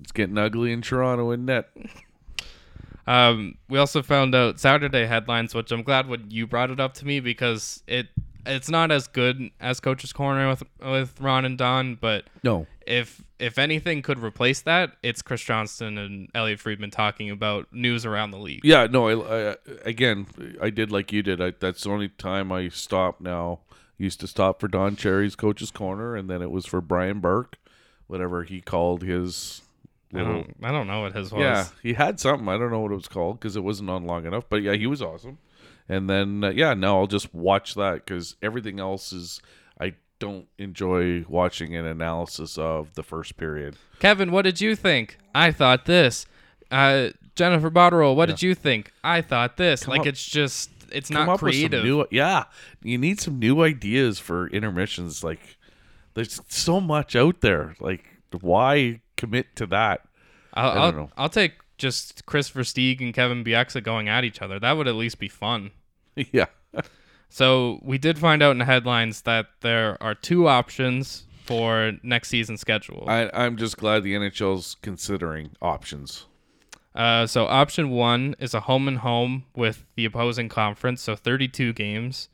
[0.00, 1.68] it's getting ugly in Toronto, isn't it?
[3.08, 6.94] Um, we also found out Saturday headlines, which I'm glad when you brought it up
[6.94, 8.08] to me because it
[8.44, 12.66] it's not as good as Coach's Corner with with Ron and Don, but No.
[12.86, 18.06] If if anything could replace that, it's Chris Johnston and Elliotte Friedman talking about news
[18.06, 18.64] around the league.
[18.64, 19.08] Yeah, no.
[19.08, 20.26] I, I again,
[20.60, 21.40] I did like you did.
[21.40, 23.60] I, that's the only time I stop now.
[23.98, 27.56] Used to stop for Don Cherry's coach's corner, and then it was for Brian Burke,
[28.06, 29.62] whatever he called his
[30.14, 31.40] I don't, I don't know what his was.
[31.40, 32.48] Yeah, he had something.
[32.48, 34.44] I don't know what it was called because it wasn't on long enough.
[34.48, 35.38] But yeah, he was awesome.
[35.88, 39.40] And then uh, yeah, now I'll just watch that because everything else is
[40.18, 43.76] don't enjoy watching an analysis of the first period.
[43.98, 45.18] Kevin, what did you think?
[45.34, 46.26] I thought this.
[46.70, 48.92] Uh, Jennifer Botterill, what did you think?
[49.04, 49.86] I thought this.
[49.86, 51.84] like up- it's just it's Come not up with some creative.
[51.84, 52.44] new, yeah,
[52.82, 55.22] you need some new ideas for intermissions.
[55.22, 55.56] Like
[56.14, 57.76] there's so much out there.
[57.80, 58.04] Like
[58.40, 60.02] why commit to that?
[60.54, 61.10] I'll, don't I'll, know.
[61.16, 64.58] I'll take just Kris Versteeg and Kevin Bieksa going at each other.
[64.58, 65.72] That would at least be fun.
[66.16, 66.46] yeah.
[67.28, 72.28] So we did find out in the headlines that there are two options for next
[72.28, 73.04] season schedule.
[73.08, 76.26] I, I'm just glad the NHL's considering options.
[76.94, 81.72] Uh, so option one is a home and home with the opposing conference, so 32
[81.74, 82.28] games.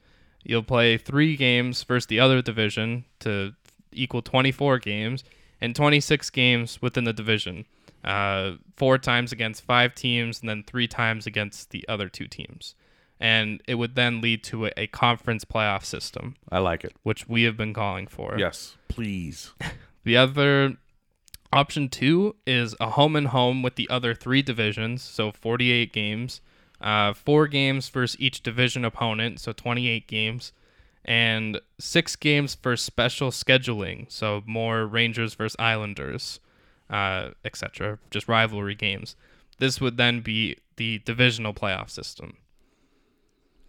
[0.44, 3.54] You'll play three games versus the other division to
[3.92, 5.24] equal 24 games,
[5.60, 7.66] and 26 games within the division.
[8.04, 12.74] uh, four times against five teams, and then three times against the other two teams.
[13.22, 16.92] And it would then lead to a, a conference playoff system, I like it.
[17.04, 18.36] which we have been calling for.
[18.38, 19.52] Yes, please.
[20.04, 20.78] The other
[21.52, 26.40] option two is a home and home with the other three divisions, so 48 games,
[26.80, 30.52] uh, four games versus each division opponent, so 28 games,
[31.04, 36.40] and six games for special scheduling, so more Rangers versus Islanders,
[36.90, 38.00] uh, etc.
[38.10, 39.14] Just rivalry games.
[39.58, 42.38] This would then be the divisional playoff system.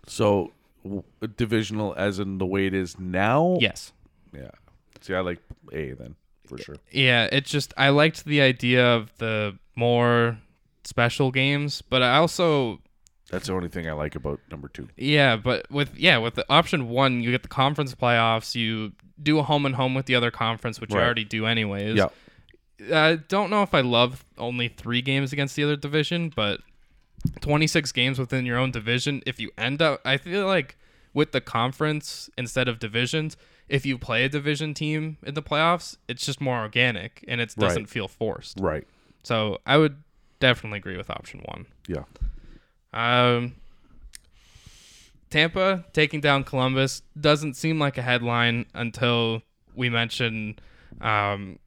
[0.08, 0.52] So
[0.84, 1.04] w-
[1.38, 3.58] divisional, as in the way it is now.
[3.60, 3.94] Yes.
[4.34, 4.52] Yeah.
[5.02, 5.40] See, I like
[5.72, 6.16] A then
[6.48, 6.76] for sure.
[6.92, 10.38] Yeah, it just I liked the idea of the more
[10.84, 12.80] special games, but I also
[13.30, 14.88] That's the only thing I like about number two.
[14.98, 19.40] yeah, but with yeah, with the option 1, you get the conference playoffs, you do
[19.40, 21.96] a home and home with the other conference, which you already do anyways.
[21.98, 22.10] Yeah.
[22.94, 26.60] I don't know if I love only 3 games against the other division, but
[27.42, 30.78] 26 games within your own division, if you end up I feel like
[31.14, 33.38] with the conference instead of divisions,
[33.70, 37.54] if you play a division team in the playoffs, it's just more organic and it
[37.58, 37.90] doesn't Right.
[37.90, 38.60] feel forced.
[38.60, 38.86] Right.
[39.24, 39.98] So I would
[40.40, 41.66] definitely agree with option one.
[41.88, 42.04] Yeah.
[42.94, 43.56] Um,
[45.30, 49.42] Tampa taking down Columbus doesn't seem like a headline until
[49.76, 50.60] we mention
[51.02, 51.58] um,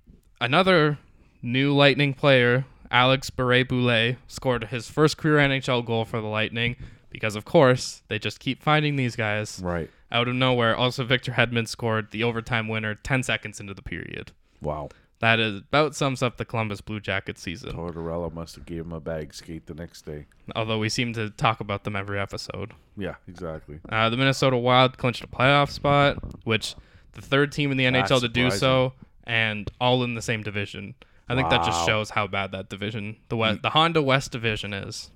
[0.41, 0.99] another
[1.43, 6.77] new Lightning player, Alex Barré-Boulet, scored his first career NHL goal for the Lightning
[7.11, 9.91] because, of course, they just keep finding these guys Right.
[10.13, 10.77] out of nowhere.
[10.77, 14.33] Also, Victor Hedman scored the overtime winner 10 seconds into the period.
[14.61, 14.89] Wow.
[15.21, 17.73] That is about sums up the Columbus Blue Jackets season.
[17.73, 20.27] Tortorella must have gave him a bag skate the next day.
[20.55, 22.73] Although we seem to talk about them every episode.
[22.99, 23.79] Yeah, exactly.
[23.89, 26.75] Uh, the Minnesota Wild clinched a playoff spot, which
[27.13, 28.59] the third team in the That's NHL to do surprising.
[28.61, 28.93] so,
[29.25, 30.95] and all in the same division.
[31.29, 34.73] I think that just shows how bad that division, the West, the Honda West division,
[34.73, 35.11] is.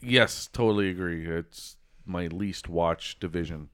[0.00, 1.26] Yes, totally agree.
[1.26, 3.68] It's my least watched division.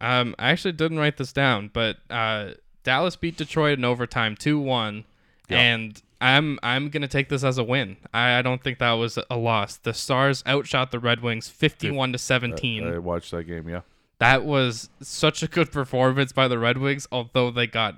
[0.00, 2.52] Um, I actually didn't write this down, but uh,
[2.84, 5.04] Dallas beat Detroit in overtime, two one,
[5.48, 5.58] Yeah.
[5.60, 7.96] and I'm I'm gonna take this as a win.
[8.14, 9.76] I, I don't think that was a loss.
[9.76, 12.86] The Stars outshot the Red Wings fifty one to seventeen.
[12.86, 13.68] I watched that game.
[13.68, 13.80] Yeah.
[14.18, 17.96] that was such a good performance by the Red Wings, although they got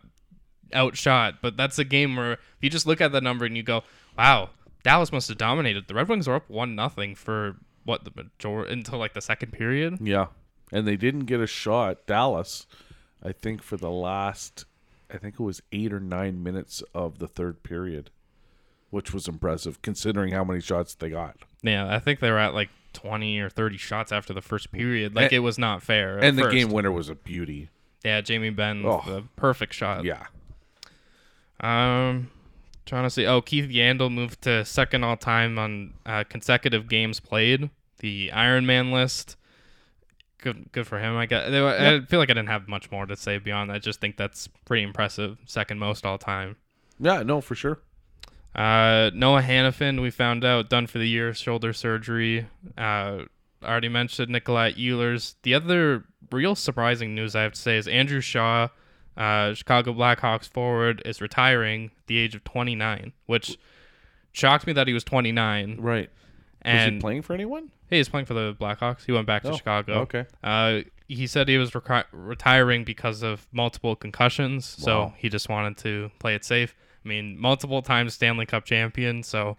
[0.74, 1.36] outshot.
[1.42, 3.84] But that's a game where if you just look at the number and you go,
[4.16, 4.50] "Wow,
[4.82, 8.72] Dallas must have dominated." The Red Wings were up one nothing for what the majority
[8.72, 9.98] until like the second period.
[10.00, 10.26] Yeah.
[10.72, 12.06] And they didn't get a shot.
[12.06, 12.66] Dallas,
[13.24, 14.66] I think, for the last,
[15.10, 18.10] I think it was eight or nine minutes of the third period,
[18.90, 21.36] which was impressive considering how many shots they got.
[21.62, 25.14] Yeah, I think they were at like twenty or thirty shots after the first period.
[25.14, 26.18] Like And- it was not fair.
[26.18, 26.54] and the first.
[26.54, 27.70] game winner was a beauty.
[28.04, 29.02] yeah, Jamie Benn, Oh.
[29.06, 30.04] the perfect shot.
[30.04, 30.26] Yeah.
[31.60, 32.30] Um,
[32.86, 33.26] trying to see.
[33.26, 37.70] Oh, Keith Yandle moved to second all time on uh, consecutive games played.
[37.98, 39.36] The Iron Man list.
[40.38, 41.16] Good, good for him.
[41.16, 41.48] I guess.
[41.48, 43.74] I feel like I didn't have much more to say beyond that.
[43.74, 45.38] I just think that's pretty impressive.
[45.46, 46.56] Second most all time.
[47.00, 47.80] Yeah, no, for sure.
[48.54, 52.46] Uh, Noah Hanifin, we found out, done for the year, shoulder surgery.
[52.76, 53.22] Uh,
[53.62, 55.34] already mentioned Nikolai Ehlers.
[55.42, 58.68] The other real surprising news I have to say is Andrew Shaw,
[59.18, 63.58] uh, Chicago Blackhawks forward, is retiring at the age of 29, which
[64.32, 65.76] shocked me that he was 29.
[65.78, 66.08] Right.
[66.62, 67.70] And was he playing for anyone?
[67.90, 69.04] hey, he's playing for the Blackhawks.
[69.06, 70.00] He went back to Oh, Chicago.
[70.00, 70.26] Okay.
[70.42, 71.72] Uh, he said he was
[72.12, 76.74] retiring because of multiple concussions, so he just wanted to play it safe.
[77.04, 79.56] I mean, multiple times Stanley Cup champion, so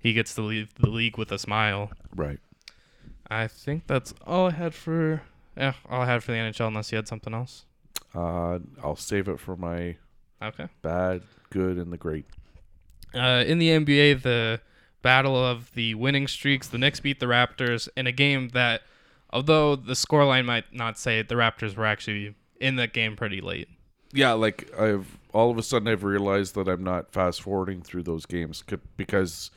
[0.00, 1.92] he gets to leave the league with a smile.
[2.16, 2.40] Right.
[3.30, 5.22] I think that's all I had for
[5.56, 6.66] yeah, all I had for the NHL.
[6.66, 7.64] Unless you had something else.
[8.14, 9.96] Uh, I'll save it for my
[10.42, 10.66] Okay.
[10.82, 12.24] bad, good, and the great.
[13.14, 14.60] Uh, in the NBA, the
[15.02, 18.82] battle of the winning streaks, the Knicks beat the Raptors in a game that,
[19.32, 23.40] although the scoreline might not say it, the Raptors were actually in that game pretty
[23.40, 23.68] late.
[24.12, 28.02] Yeah, like I've all of a sudden I've realized that I'm not fast forwarding through
[28.02, 28.64] those games
[28.96, 29.50] because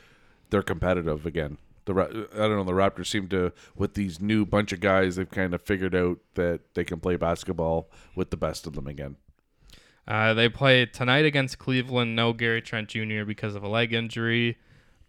[0.52, 1.58] they're competitive again.
[1.86, 5.30] The I don't know the Raptors seem to with these new bunch of guys they've
[5.30, 9.18] kind of figured out that they can play basketball with the best of them again.
[10.08, 12.16] Uh, they play tonight against Cleveland.
[12.16, 13.24] No Gary Trent Jr.
[13.26, 14.58] because of a leg injury.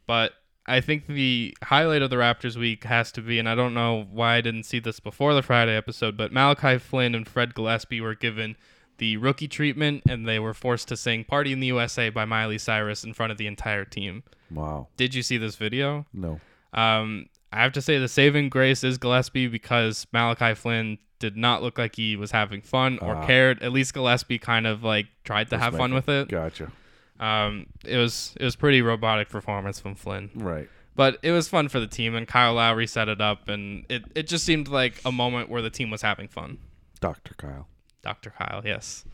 [0.07, 0.33] But
[0.67, 4.07] I think the highlight of the Raptors week has to be, and I don't know
[4.11, 8.01] why I didn't see this before the Friday episode, but Malachi Flynn and Fred Gillespie
[8.01, 8.57] were given
[8.99, 12.59] the rookie treatment, and they were forced to sing "Party in the USA" by Miley
[12.59, 14.23] Cyrus in front of the entire team.
[14.51, 14.89] Wow.
[14.97, 16.07] Did you see this video?
[16.13, 16.41] No.
[16.75, 21.63] Um, I have to say the saving grace is Gillespie because Malachi Flynn did not
[21.63, 23.27] look like he was having fun or Ah.
[23.27, 23.63] cared.
[23.63, 26.29] At least Gillespie kind of like tried to have fun make with it.
[26.29, 26.73] Gotcha.
[27.21, 30.69] Um, it was it was pretty robotic performance from Flynn, Right.
[30.97, 32.17] but it was fun for the team.
[32.17, 35.63] And Kyle Lowry set it up, and it it just seemed like a moment where
[35.63, 36.59] the team was having fun.
[37.01, 37.35] Dr.
[37.35, 37.69] Kyle.
[38.03, 38.31] Dr.
[38.37, 39.05] Kyle, yes.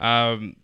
[0.00, 0.56] Um,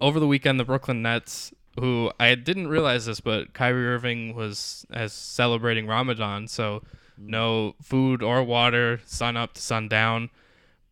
[0.00, 4.84] over the weekend, the Brooklyn Nets, who I didn't realize this, but Kyrie Irving was
[4.92, 6.82] as celebrating Ramadan, so
[7.16, 10.30] no food or water, sun up to sun down.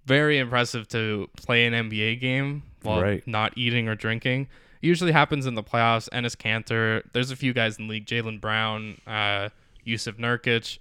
[0.07, 3.26] Very impressive to play an NBA game while Right.
[3.26, 4.49] not eating or drinking.
[4.81, 6.09] Usually happens in the playoffs.
[6.11, 9.51] Enes Kanter, there's a few guys in the league, Jaylen Brown, uh,
[9.87, 10.78] Jusuf Nurkic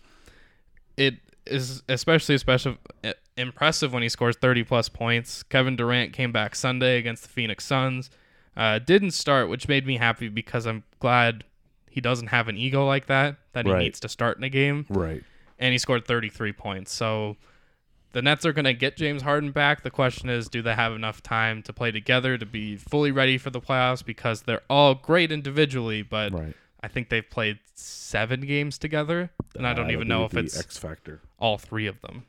[0.97, 2.75] it is especially special
[3.37, 5.43] impressive when he scores 30 plus points.
[5.43, 8.09] Kevin Durant came back Sunday against the Phoenix Suns.
[8.59, 11.45] Uh, didn't start, which made me happy because I'm glad
[11.89, 13.79] he doesn't have an ego like that that he Right.
[13.83, 14.85] needs to start in a game.
[14.89, 15.23] Right.
[15.57, 16.91] And he scored 33 points.
[16.93, 17.37] So
[18.11, 19.83] the Nets are going to get James Harden back.
[19.83, 23.37] The question is, do they have enough time to play together to be fully ready
[23.37, 24.03] for the playoffs?
[24.03, 26.53] Because they're all great individually, but Right.
[26.81, 30.57] I think they've played seven games together, and I don't That'll even know if it's
[30.59, 31.21] X Factor.
[31.37, 32.25] all three of them.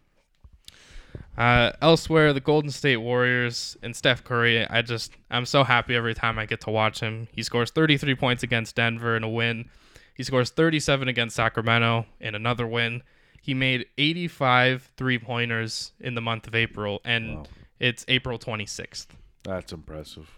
[1.38, 4.66] Uh, elsewhere, the Golden State Warriors and Steph Curry.
[4.68, 7.28] I just I'm so happy every time I get to watch him.
[7.32, 9.70] He scores 33 points against Denver in a win.
[10.14, 13.02] He scores 37 against Sacramento in another win.
[13.40, 17.44] He made 85 three pointers in the month of April, and Wow.
[17.78, 19.06] it's April 26th
[19.44, 20.28] That's impressive.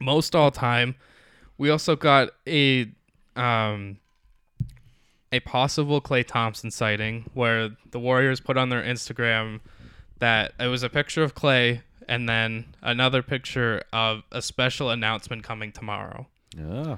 [0.00, 0.94] most all time.
[1.58, 2.92] We also got a
[3.34, 3.98] um
[5.32, 9.58] a possible Klay Thompson sighting where the Warriors put on their Instagram
[10.18, 15.42] that it was a picture of Klay and then another picture of a special announcement
[15.42, 16.26] coming tomorrow.
[16.56, 16.96] Yeah.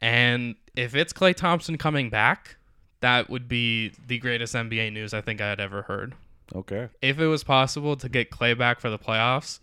[0.00, 2.56] And if it's Klay Thompson coming back,
[3.00, 6.14] that would be the greatest NBA news I think I had ever heard
[6.54, 6.88] Okay.
[7.02, 9.60] if it was possible to get Klay back for the playoffs,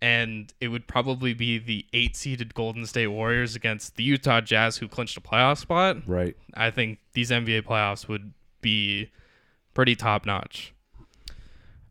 [0.00, 4.76] and it would probably be the eight seeded Golden State Warriors against the Utah Jazz,
[4.76, 6.36] who clinched a playoff spot, Right.
[6.54, 9.10] I think these NBA playoffs would be
[9.74, 10.72] pretty top notch.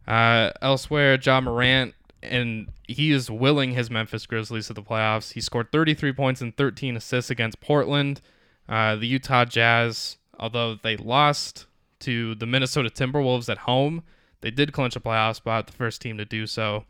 [0.07, 1.93] Uh, elsewhere, John Morant,
[2.23, 5.33] and he is willing his Memphis Grizzlies to the playoffs.
[5.33, 8.21] He scored 33 points and 13 assists against Portland.
[8.69, 11.65] Uh, the Utah Jazz, although they lost
[11.99, 14.03] to the Minnesota Timberwolves at home,
[14.41, 16.85] they did clinch a playoff spot, the first team to do so.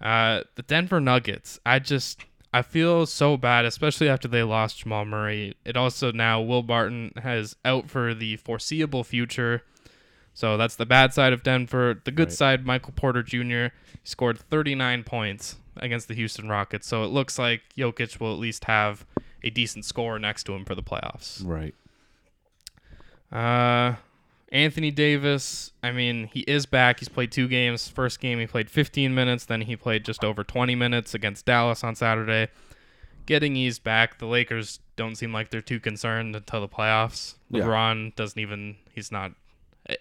[0.00, 5.04] Uh, the Denver Nuggets, I just I feel so bad, especially after they lost Jamal
[5.04, 5.54] Murray.
[5.64, 9.62] It also now Will Barton has out for the foreseeable future.
[10.34, 12.00] So that's the bad side of Denver.
[12.04, 12.32] The good Right.
[12.36, 13.74] side, Michael Porter Jr.
[14.04, 16.86] scored 39 points against the Houston Rockets.
[16.86, 19.04] So it looks like Jokic will at least have
[19.42, 21.42] a decent score next to him for the playoffs.
[21.44, 21.74] Right.
[23.32, 23.96] Uh,
[24.52, 26.98] Anthony Davis, I mean, he is back.
[26.98, 27.88] He's played two games.
[27.88, 29.44] First game, he played 15 minutes.
[29.44, 32.48] Then he played just over 20 minutes against Dallas on Saturday.
[33.26, 34.18] Getting eased back.
[34.18, 37.34] The Lakers don't seem like they're too concerned until the playoffs.
[37.50, 37.62] Yeah.
[37.62, 39.32] LeBron doesn't even, he's not,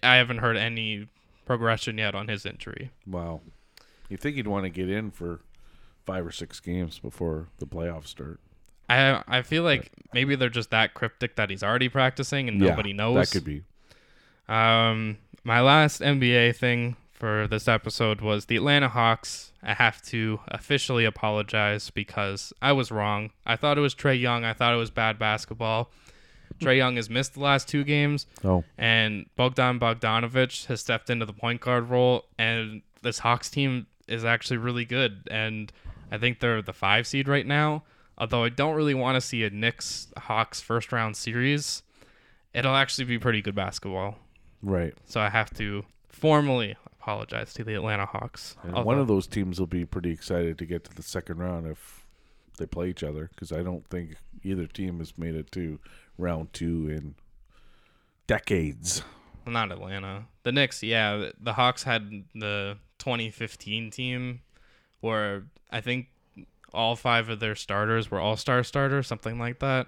[0.03, 1.07] I- haven't heard any
[1.45, 2.91] progression yet on his injury.
[3.07, 3.41] Wow.
[4.09, 5.41] You think he'd want to get in for
[6.05, 8.39] five or six games before the playoffs start?
[8.89, 12.69] I I feel like maybe they're just that cryptic that he's already practicing and Yeah,
[12.69, 13.15] nobody knows.
[13.29, 13.63] That could be.
[14.47, 19.51] Um, my last NBA thing for this episode was the Atlanta Hawks.
[19.61, 23.31] I have to officially apologize because I was wrong.
[23.45, 24.43] I thought it was Trae Young.
[24.45, 25.91] I thought it was bad basketball.
[26.59, 31.25] Trae Young has missed the last two games, Oh, and Bogdan Bogdanovich has stepped into
[31.25, 32.25] the point guard role.
[32.37, 35.71] And this Hawks team is actually really good, and
[36.11, 37.83] I think they're the five seed right now.
[38.17, 41.83] Although I don't really want to see a Knicks Hawks first round series,
[42.53, 44.17] it'll actually be pretty good basketball.
[44.61, 44.93] right.
[45.05, 48.57] So I have to formally apologize to the Atlanta Hawks.
[48.63, 51.37] And Although- one of those teams will be pretty excited to get to the second
[51.37, 51.98] round if
[52.59, 55.79] they play each other because I don't think either team has made it to
[56.17, 57.15] round two in
[58.27, 59.01] decades.
[59.45, 60.25] well, not Atlanta.
[60.43, 61.17] The Knicks, yeah.
[61.17, 64.41] the- The Hawks had the 2015 team
[65.01, 66.07] where I think
[66.73, 69.87] all five of their starters were all star starters, something like that.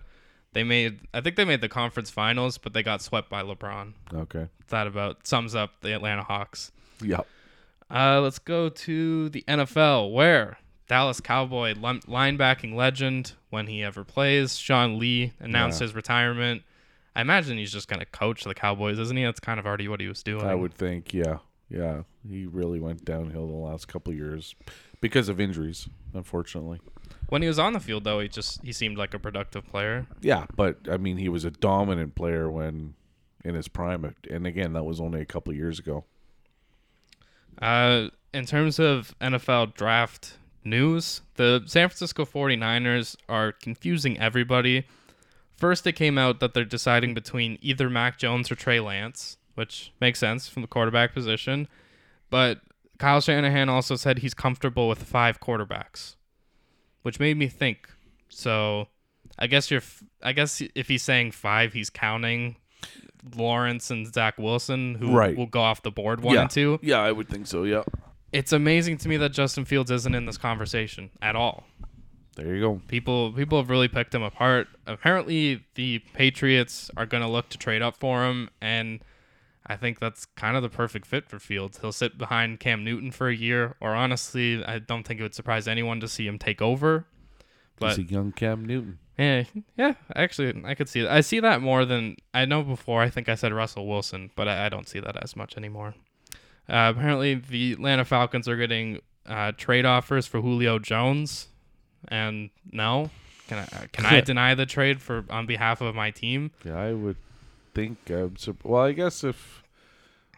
[0.53, 3.93] They made, I think they made the conference finals, but they got swept by LeBron.
[4.13, 4.47] Okay.
[4.67, 6.72] That about sums up the Atlanta Hawks.
[7.01, 7.26] Yep.
[7.89, 10.57] Uh, let's go to the NFL, where
[10.92, 15.86] Dallas Cowboy linebacking legend, when he ever plays, Sean Lee announced Yeah.
[15.86, 16.64] his retirement.
[17.16, 19.24] I imagine he's just gonna coach the Cowboys, isn't he?
[19.24, 20.46] That's kind of already what he was doing.
[20.46, 21.38] I would think, yeah.
[21.70, 22.02] Yeah.
[22.30, 24.54] He really went downhill the last couple of years
[25.00, 26.82] because of injuries, unfortunately.
[27.30, 30.08] When he was on the field, though, he just he seemed like a productive player.
[30.20, 32.96] Yeah, but I mean, he was a dominant player when
[33.46, 36.04] in his prime, and again, that was only a couple of years ago.
[37.62, 41.22] Uh, in terms of NFL draft news.
[41.36, 44.86] The San Francisco 49ers are confusing everybody.
[45.57, 49.91] First, it came out that they're deciding between either Mac Jones or Trey Lance, which
[50.01, 51.68] makes sense from the quarterback position.
[52.30, 52.62] But
[52.97, 56.16] Kyle Shanahan also said he's comfortable with five quarterbacks,
[57.03, 57.89] which made me think.
[58.30, 58.88] So,
[59.38, 59.82] I guess you're.
[60.24, 62.55] I guess if he's saying five, he's counting
[63.36, 65.36] Lawrence and Zach Wilson, who Right.
[65.38, 66.41] will go off the board one yeah.
[66.41, 66.80] and two.
[66.82, 67.64] Yeah, I would think so.
[67.64, 67.84] Yeah.
[68.32, 71.65] It's amazing to me that Justin Fields isn't in this conversation at all.
[72.36, 72.82] There you go.
[72.88, 74.67] People people have really picked him apart.
[74.88, 79.01] Apparently, the Patriots are going to look to trade up for him, and
[79.67, 81.79] I think that's kind of the perfect fit for Fields.
[81.82, 85.36] He'll sit behind Cam Newton for a year, or honestly, I don't think it would
[85.36, 87.05] surprise anyone to see him take over.
[87.79, 88.99] But He's a young Cam Newton.
[89.17, 89.43] yeah,
[89.77, 91.11] yeah, actually, I could see that.
[91.11, 93.01] I see that more than I know before.
[93.01, 95.95] I think I said Russell Wilson, but I, I don't see that as much anymore.
[96.72, 101.49] Uh, apparently, the Atlanta Falcons are getting uh, trade offers for Julio Jones,
[102.07, 103.09] and no,
[103.49, 106.51] can I can I deny the trade for on behalf of my team?
[106.63, 107.17] Yeah, I would
[107.74, 107.97] think.
[108.09, 109.63] Um, so, well, I guess if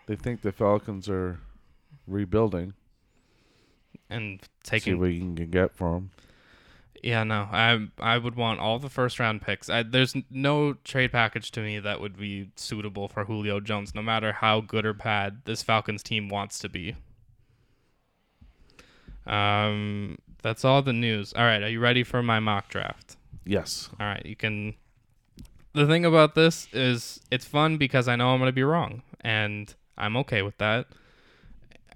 [0.07, 1.39] they think the Falcons are
[2.07, 2.73] rebuilding,
[4.09, 6.09] And taking see what you can get for them.
[7.03, 9.69] Yeah, no, I I would want all the first round picks.
[9.69, 14.01] I, there's no trade package to me that would be suitable for Julio Jones, no
[14.01, 16.95] matter how good or bad this Falcons team wants to be.
[19.27, 21.33] Um, that's all the news.
[21.33, 23.17] All right, are you ready for my mock draft?
[23.45, 23.89] Yes.
[23.99, 24.75] All right, you can.
[25.73, 29.01] The thing about this is it's fun because I know I'm going to be wrong,
[29.19, 30.87] and I'm okay with that.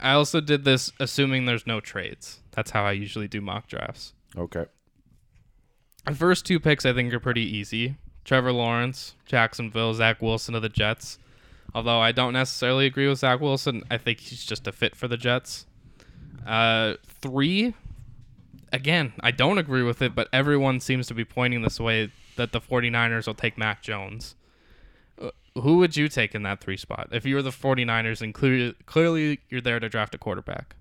[0.02, 2.42] I also did this assuming there's no trades.
[2.52, 4.12] That's how I usually do mock drafts.
[4.38, 4.66] Okay.
[6.08, 7.98] The first two picks I think are pretty easy.
[8.24, 11.20] Trevor Lawrence, Jacksonville, Zach Wilson of the Jets.
[11.76, 15.08] Although I don't necessarily agree with Zach Wilson, I think he's just a fit for
[15.08, 15.66] the Jets.
[16.46, 17.74] Uh, three,
[18.72, 22.54] again, I don't agree with it, but everyone seems to be pointing this way that
[22.54, 24.36] the 49ers will take Mac Jones.
[25.22, 27.10] Uh, Who would you take in that three spot?
[27.12, 30.76] If you were the 49ers and clearly, clearly you're there to draft a quarterback.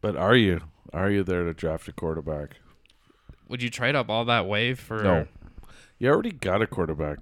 [0.00, 0.60] But are you?
[0.92, 2.56] Are you there to draft a quarterback?
[3.52, 5.28] Would you trade up all that way for No.
[5.98, 7.18] You already got a quarterback,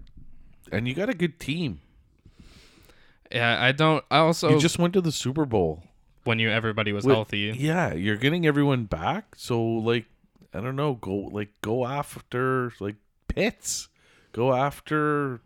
[0.71, 1.81] and you got a good team.
[3.33, 4.05] Yeah, I don't.
[4.13, 5.83] I also you just went to the Super Bowl.
[6.25, 7.53] when you everybody was With- healthy.
[7.59, 9.35] Yeah, you're getting everyone back.
[9.37, 10.07] So like,
[10.55, 10.95] I don't know.
[10.95, 12.95] Go like go after like
[13.29, 13.89] Pitts.
[14.33, 15.41] Go after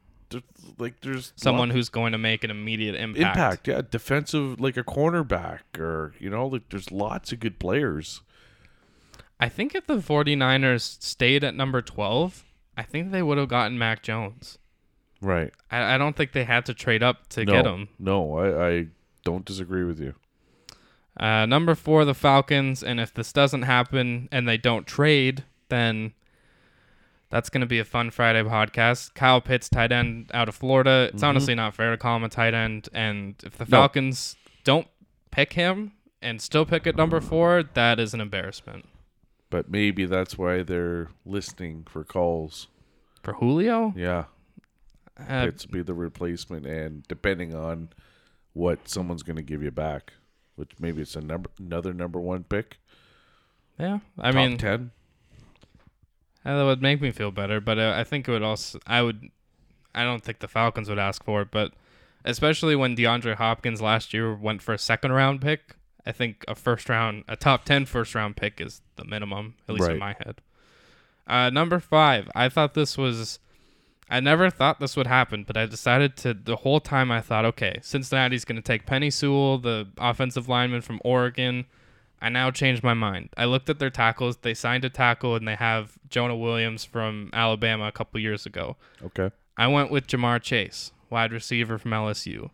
[0.78, 3.26] like there's Someone who's going to make an immediate impact.
[3.36, 3.68] impact.
[3.68, 8.20] Yeah, defensive like a cornerback or you know like there's lots of good players.
[9.40, 12.44] I think if the 49ers stayed at number 12,
[12.76, 14.58] I think they would have gotten Mac Jones.
[15.20, 15.52] Right.
[15.70, 17.88] I, I don't think they had to trade up to no, get him.
[17.98, 18.86] No, I, I
[19.24, 20.14] don't disagree with you.
[21.18, 22.82] Uh, number four, the Falcons.
[22.82, 26.12] And if this doesn't happen and they don't trade, then
[27.30, 29.14] that's going to be a fun Friday podcast.
[29.14, 31.10] Kyle Pitts, tight end out of Florida.
[31.12, 31.26] It's Mhm.
[31.28, 32.88] honestly not fair to call him a tight end.
[32.92, 33.70] And if the No.
[33.78, 34.88] Falcons don't
[35.30, 38.86] pick him and still pick at number four, that is an embarrassment.
[39.54, 42.66] But maybe that's why they're listening for calls.
[43.22, 43.94] For Julio?
[43.96, 44.24] Yeah.
[45.16, 47.90] Uh, Pitts be the replacement, and depending on
[48.52, 50.14] what someone's going to give you back,
[50.56, 52.78] which maybe it's a number another number one pick.
[53.78, 54.00] yeah.
[54.18, 54.90] I top mean, ten.
[56.44, 58.80] Uh, That would make me feel better, but uh, I think it would also.
[58.88, 59.30] I would.
[59.94, 61.74] I don't think the Falcons would ask for it, but
[62.24, 65.76] especially when DeAndre Hopkins last year went for a second round pick,
[66.06, 69.74] I think a first round, a top 10 first round pick is the minimum, at
[69.74, 70.40] least in my head.
[71.26, 73.38] Uh, number five, I thought this was.
[74.10, 76.34] I never thought this would happen, but I decided to.
[76.34, 80.82] The whole time I thought, okay, Cincinnati's going to take Penei Sewell, the offensive lineman
[80.82, 81.64] from Oregon.
[82.20, 83.30] I now changed my mind.
[83.36, 84.38] I looked at their tackles.
[84.38, 88.76] They signed a tackle, and they have Jonah Williams from Alabama a couple years ago.
[89.04, 89.30] Okay.
[89.56, 92.50] I went with Ja'Marr Chase, wide receiver from LSU.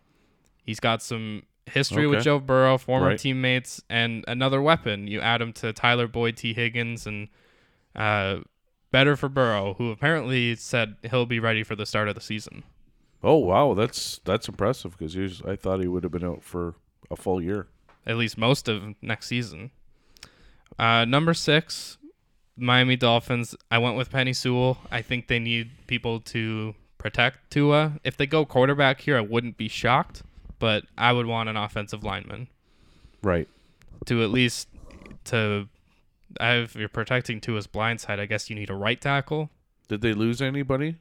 [0.63, 3.19] He's got some history with Joe Burrow, former Right.
[3.19, 5.07] teammates, and another weapon.
[5.07, 7.27] You add him to Tyler Boyd, Tee Higgins, and
[7.95, 8.39] uh,
[8.91, 12.63] better for Burrow, who apparently said he'll be ready for the start of the season.
[13.23, 16.75] Oh wow, that's that's impressive because I thought he would have been out for
[17.11, 17.67] a full year.
[18.05, 19.69] at least most of next season.
[20.79, 21.97] Uh, number six,
[22.57, 23.55] Miami Dolphins.
[23.69, 24.79] I went with Penei Sewell.
[24.91, 27.99] I think they need people to protect Tua.
[28.03, 30.23] If they go quarterback here, I wouldn't be shocked,
[30.61, 32.47] but I would want an offensive lineman
[33.21, 33.49] Right.
[34.05, 34.69] to at least
[35.25, 35.67] to.
[36.39, 39.49] If you're protecting Tua's blind side, I guess you need a right tackle.
[39.89, 40.95] Did they lose anybody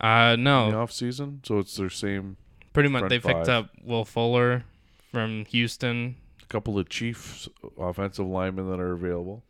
[0.00, 1.40] Uh, in no, the off season?
[1.44, 2.36] So it's their same.
[2.72, 3.48] pretty much they picked five.
[3.48, 4.62] up Will Fuller
[5.10, 6.14] from Houston.
[6.42, 9.42] A couple of Chiefs offensive linemen that are available.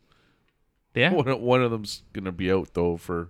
[0.95, 1.13] Yeah.
[1.13, 3.29] One, of- one of them's gonna be out though for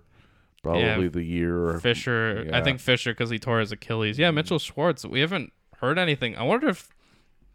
[0.62, 1.08] probably Yeah.
[1.08, 1.66] the year.
[1.68, 4.18] Or, Fisher, I think Fisher because he tore his Achilles.
[4.18, 5.04] Yeah, Mitchell Schwartz.
[5.04, 5.52] We haven't
[5.82, 6.36] heard anything.
[6.36, 6.88] I wonder if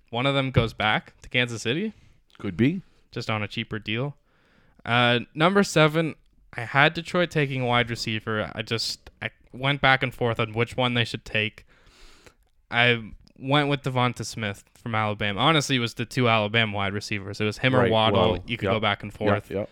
[0.10, 1.94] one of them goes back to Kansas City
[2.38, 2.82] could be.
[3.12, 4.16] just on a cheaper deal.
[4.86, 6.16] Uh, number seven,
[6.56, 8.52] I had Detroit taking a wide receiver.
[8.54, 11.66] I just I went back and forth on which one they should take.
[12.70, 13.02] I
[13.40, 15.40] went with DeVonta Smith from Alabama.
[15.40, 17.40] Honestly, it was the two Alabama wide receivers.
[17.42, 18.20] It was him or Right, Waddle.
[18.20, 18.44] Waddle.
[18.48, 18.74] You could Yep.
[18.74, 19.50] go back and forth.
[19.52, 19.66] Yeah,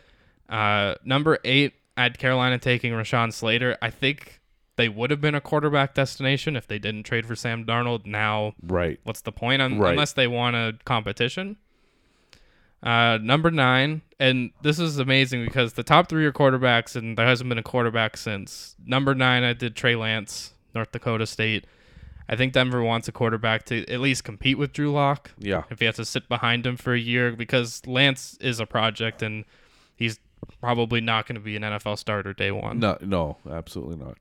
[0.50, 3.78] Uh, number eight, I had Carolina taking Rashawn Slater.
[3.82, 4.40] I think
[4.78, 8.06] they would have been a quarterback destination if they didn't trade for Sam Darnold.
[8.06, 9.00] Now, right.
[9.04, 9.92] what's the point un- Right.
[9.92, 11.58] unless they want a competition?
[12.84, 17.26] Uh, number nine, and this is amazing because the top three are quarterbacks, and there
[17.26, 18.76] hasn't been a quarterback since.
[18.86, 21.66] Number nine, I did Trey Lance, North Dakota State.
[22.30, 25.64] I think Denver wants a quarterback to at least compete with Drew Lock Yeah.
[25.72, 29.22] if he has to sit behind him for a year because Lance is a project
[29.22, 29.46] and
[29.96, 30.20] he's
[30.60, 32.80] probably not going to be an NFL starter day one.
[32.80, 34.18] No, no, absolutely not.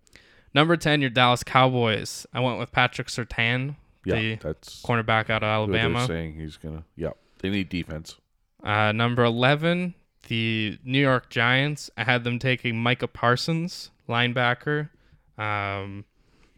[0.55, 2.26] Number 10, your Dallas Cowboys.
[2.32, 6.07] I went with Patrick Surtain, Yeah, the that's cornerback out of Alabama.
[6.07, 6.84] saying he's gonna.
[6.96, 8.16] Yeah, they need defense.
[8.62, 9.94] Uh, number 11,
[10.28, 11.90] the New York Giants.
[11.96, 14.88] I had them taking Micah Parsons, linebacker.
[15.36, 16.05] Um,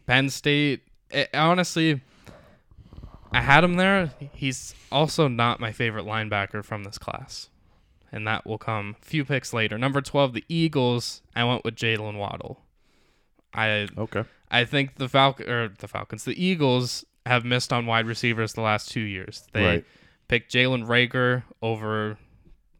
[0.05, 0.83] Penn State.
[1.09, 2.01] It, honestly,
[3.31, 4.11] I had him there.
[4.33, 7.49] He's also not my favorite linebacker from this class.
[8.11, 9.77] And that will come a few picks later.
[9.77, 11.21] Number 12, the Eagles.
[11.35, 12.63] I went with Jaylen Waddle.
[13.53, 14.23] I Okay.
[14.49, 18.61] I think the Falcon or the Falcons, the Eagles have missed on wide receivers the
[18.61, 19.47] last two years.
[19.53, 19.85] They Right.
[20.27, 22.17] picked Jalen Reagor over,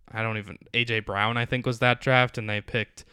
[0.09, 1.35] I don't even AJ Brown.
[1.37, 3.03] I think was that draft, and they picked,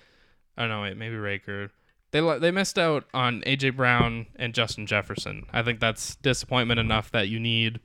[0.57, 1.71] I don't know, wait, maybe Reagor.
[2.13, 5.47] They they missed out on AJ Brown and Justin Jefferson.
[5.53, 7.81] I think that's disappointment enough that you need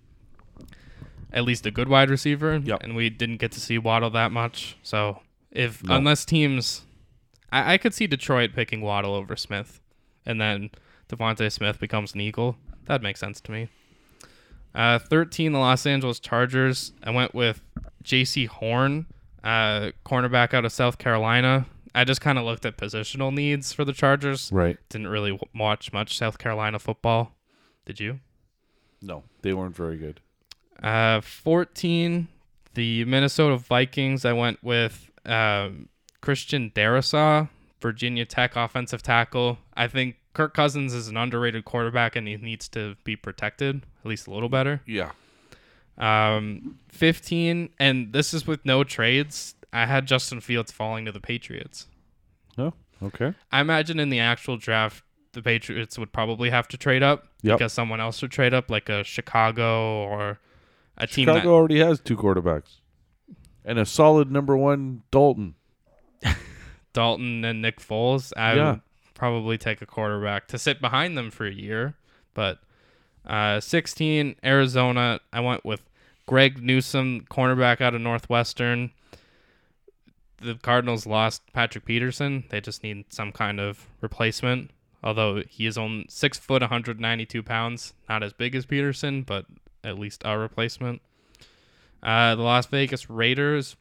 [1.33, 2.57] at least a good wide receiver.
[2.63, 2.83] Yep.
[2.83, 4.77] And we didn't get to see Waddle that much.
[4.83, 5.95] So if No.
[5.95, 6.85] unless teams,
[7.51, 9.81] I, I could see Detroit picking Waddle over Smith,
[10.25, 10.69] and then
[11.09, 12.57] DeVonta Smith becomes an Eagle.
[12.85, 13.69] That makes sense to me.
[14.73, 16.93] Uh, 13, the Los Angeles Chargers.
[17.03, 17.61] I went with
[18.03, 19.07] Jaycee Horn,
[19.43, 21.65] uh, cornerback out of South Carolina.
[21.95, 24.51] I just kind of looked at positional needs for the Chargers.
[24.53, 24.77] Right.
[24.89, 27.35] Didn't really w- watch much South Carolina football.
[27.85, 28.19] Did you?
[29.01, 30.19] No, they weren't very good.
[30.83, 32.27] Uh, 14,
[32.75, 34.23] the Minnesota Vikings.
[34.23, 35.89] I went with um,
[36.21, 37.49] Christian Darrisaw,
[37.81, 39.59] Virginia Tech offensive tackle.
[39.75, 44.05] I think Kirk Cousins is an underrated quarterback and he needs to be protected at
[44.09, 44.81] least a little better.
[44.85, 45.11] Yeah.
[45.97, 49.55] Um, 15, and this is with no trades.
[49.73, 51.87] I had Justin Fields falling to the Patriots.
[52.57, 52.73] No.
[53.03, 53.33] Okay.
[53.51, 55.03] I imagine in the actual draft,
[55.33, 57.57] the Patriots would probably have to trade up Yep.
[57.57, 60.39] because someone else would trade up, like a Chicago or
[60.97, 62.77] a team Chicago that already has two quarterbacks,
[63.63, 65.55] and a solid number one Dalton.
[66.93, 68.31] Dalton and Nick Foles.
[68.35, 68.71] I Yeah.
[68.71, 68.81] would
[69.13, 71.95] probably take a quarterback to sit behind them for a year.
[72.33, 72.59] But
[73.25, 75.81] uh, 16, Arizona, I went with
[76.25, 78.91] Greg Newsome, cornerback out of Northwestern.
[80.41, 82.45] The Cardinals lost Patrick Peterson.
[82.49, 84.71] They just need some kind of replacement.
[85.03, 89.45] Although he is on six foot, 192 pounds, not as big as Peterson, but
[89.83, 91.01] at least a replacement.
[92.01, 93.75] Uh, the Las Vegas Raiders.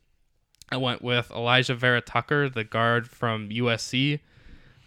[0.71, 4.21] I went with Alijah Vera-Tucker, the guard from USC.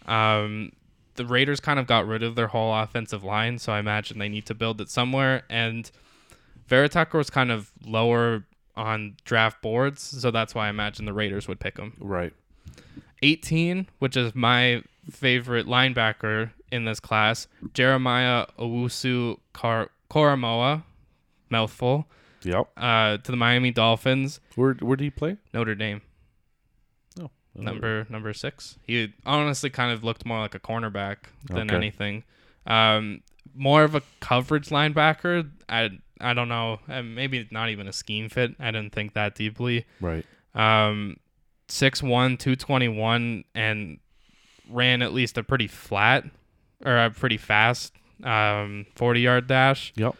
[0.06, 0.72] Um,
[1.14, 4.28] the Raiders kind of got rid of their whole offensive line, so I imagine they
[4.28, 5.42] need to build it somewhere.
[5.50, 5.90] And
[6.66, 8.44] Vera Tucker was kind of lower
[8.76, 11.94] on draft boards, so that's why I imagine the Raiders would pick him.
[11.98, 12.32] Right.
[13.22, 20.82] 18, which is my favorite linebacker in this class, Jeremiah Owusu Koromoa,
[21.50, 22.06] mouthful,
[22.44, 22.68] Yep.
[22.76, 25.36] uh, to the Miami Dolphins, Where where did he play?
[25.54, 26.02] Notre Dame.
[27.20, 28.78] Oh, number number six.
[28.86, 31.16] He honestly kind of looked more like a cornerback
[31.46, 31.76] than Okay.
[31.76, 32.24] anything.
[32.66, 33.22] Um,
[33.54, 35.50] more of a coverage linebacker.
[35.68, 35.90] I
[36.20, 36.80] I don't know.
[36.88, 38.52] Uh, maybe not even a scheme fit.
[38.60, 39.84] I didn't think that deeply.
[40.00, 40.24] Right.
[40.54, 41.16] Um,
[41.68, 43.98] 6'1", 221, and
[44.70, 46.24] ran at least a pretty flat
[46.84, 49.92] or a pretty fast um, 40 yard dash.
[49.96, 50.14] Yep.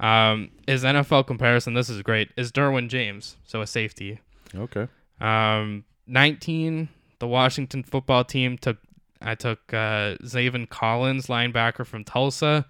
[0.00, 4.20] Um, his NFL comparison, this is great, is Derwin James, so a safety.
[4.54, 4.88] Okay.
[5.20, 6.88] Um, 19,
[7.18, 8.78] the Washington football team took.
[9.20, 12.66] I took uh, Zaven Collins, linebacker from Tulsa.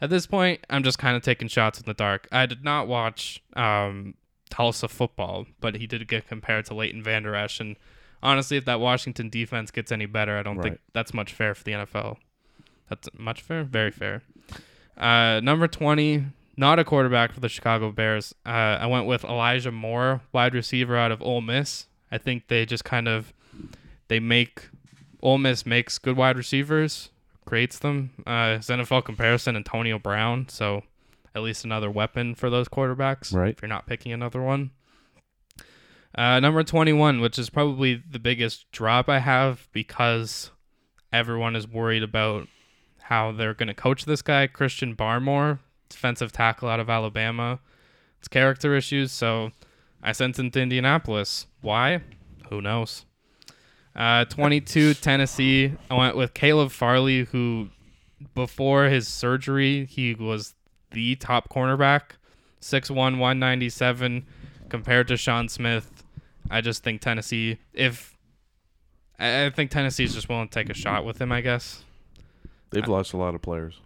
[0.00, 2.28] At this point, I'm just kind of taking shots in the dark.
[2.30, 4.14] I did not watch um,
[4.48, 7.58] Tulsa football, but he did get compared to Leighton Vander Esch.
[7.58, 7.74] And
[8.22, 11.64] honestly, if that Washington defense gets any better, I don't think that's much fair for
[11.64, 12.18] the NFL.
[12.88, 13.64] That's much fair?
[13.64, 14.22] Very fair.
[14.96, 16.26] Uh, number 20,
[16.58, 18.34] not a quarterback for the Chicago Bears.
[18.44, 18.50] Uh,
[18.80, 21.86] I went with Elijah Moore, wide receiver out of Ole Miss.
[22.10, 23.32] I think they just kind of
[24.08, 24.68] they make
[25.22, 27.10] Ole Miss makes good wide receivers,
[27.46, 28.10] creates them.
[28.26, 30.48] Uh, his NFL comparison, Antonio Brown.
[30.48, 30.82] So
[31.34, 33.32] at least another weapon for those quarterbacks.
[33.32, 33.54] Right.
[33.54, 34.72] If you're not picking another one.
[36.14, 40.50] Uh, number 21, which is probably the biggest drop I have because
[41.12, 42.48] everyone is worried about
[43.02, 47.60] how they're going to coach this guy, Christian Barmore, defensive tackle out of Alabama.
[48.18, 49.52] It's character issues, so
[50.02, 51.46] I sent him to Indianapolis.
[51.60, 52.02] Why?
[52.50, 53.04] Who knows?
[53.94, 55.74] Uh, 22, Tennessee.
[55.90, 57.68] I went with Caleb Farley, who
[58.34, 60.54] before his surgery, he was
[60.90, 62.12] the top cornerback,
[62.60, 64.26] 6'1, 197,
[64.68, 66.02] compared to Sean Smith.
[66.50, 68.16] I just think Tennessee, if
[69.18, 71.84] I I think Tennessee's just willing to take a shot with him, I guess.
[72.70, 73.80] They've lost a lot of players.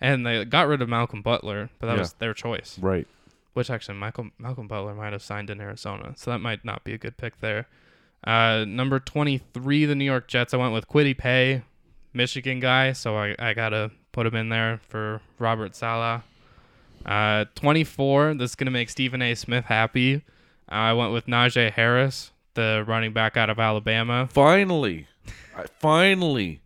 [0.00, 2.00] And they got rid of Malcolm Butler, but that Yeah.
[2.00, 2.78] was their choice.
[2.78, 3.06] Right.
[3.54, 6.92] Which actually, Michael Malcolm Butler might have signed in Arizona, so that might not be
[6.94, 7.66] a good pick there.
[8.22, 10.54] Uh, number twenty-three, the New York Jets.
[10.54, 11.62] I went with Kwity Paye,
[12.12, 16.22] Michigan guy, so I, I gotta put him in there for Robert Saleh.
[17.04, 18.34] Uh, twenty-four.
[18.34, 19.34] This is gonna make Stephen A.
[19.34, 20.22] Smith happy.
[20.68, 24.28] I went with Najee Harris, the running back out of Alabama.
[24.30, 25.06] Finally,
[25.56, 26.60] I, finally,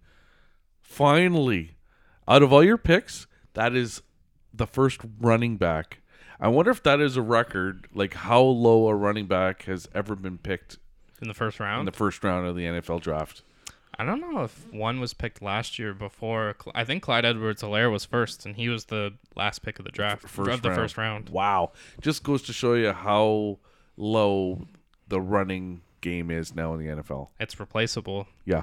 [0.80, 1.76] finally,
[2.29, 4.03] out of all your picks, that is
[4.55, 5.99] the first running back.
[6.41, 10.16] I wonder if that is a record, like how low a running back has ever
[10.16, 10.79] been picked
[11.20, 11.81] In the first round.
[11.81, 13.43] in the first round of the NFL draft.
[13.99, 16.57] I don't know if one was picked last year before.
[16.61, 19.91] Cl- I think Clyde Edwards-Helaire was first, and he was the last pick of the
[19.93, 20.81] draft First of the round.
[20.81, 21.29] first round.
[21.29, 23.59] Wow, just goes to show you how
[23.97, 24.66] low
[25.09, 27.29] the running game is now in the NFL.
[27.39, 28.27] It's replaceable.
[28.47, 28.62] Yeah,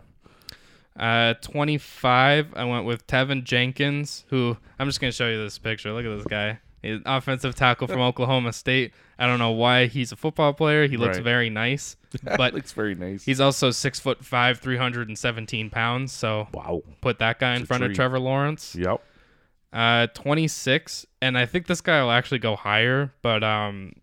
[0.97, 5.57] Uh, 25, I went with Teven Jenkins, who I'm just going to show you this
[5.57, 5.91] picture.
[5.93, 6.59] Look at this guy.
[6.81, 8.93] He's an offensive tackle from Oklahoma State.
[9.17, 10.87] I don't know why he's a football player.
[10.87, 11.23] He looks Right.
[11.23, 13.23] very nice, but looks very nice.
[13.25, 16.11] he's also six foot five, 317 pounds.
[16.13, 16.81] So wow.
[17.01, 17.93] put that guy in It's a front of.
[17.93, 18.75] Trevor Lawrence.
[18.75, 19.01] Yep.
[19.71, 23.93] Uh, 26, and I think this guy will actually go higher, but um,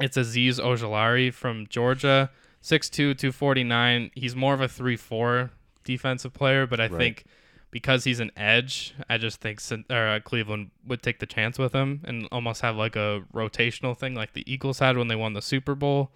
[0.00, 2.30] it's Azeez Ojulari from Georgia,
[2.62, 4.10] 6'2", 249.
[4.14, 5.50] He's more of a 3-4
[5.92, 6.98] defensive player, but I Right.
[6.98, 7.24] think
[7.70, 9.60] because he's an edge, I just think
[9.90, 13.96] or, uh, Cleveland would take the chance with him and almost have like a rotational
[13.96, 16.10] thing like the Eagles had when they won the Super Bowl.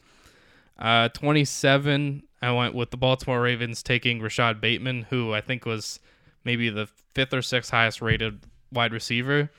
[0.79, 6.01] Uh, 27, I went with the Baltimore Ravens taking Rashod Bateman, who I think was
[6.45, 9.51] maybe the fifth or sixth highest rated wide receiver.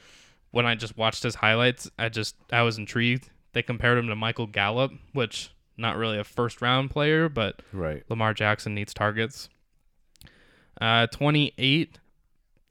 [0.51, 3.29] When I just watched his highlights, I just I was intrigued.
[3.53, 8.03] They compared him to Michael Gallup, which not really a first round player, but Right.
[8.09, 9.49] Lamar Jackson needs targets.
[10.81, 11.99] Uh, 28,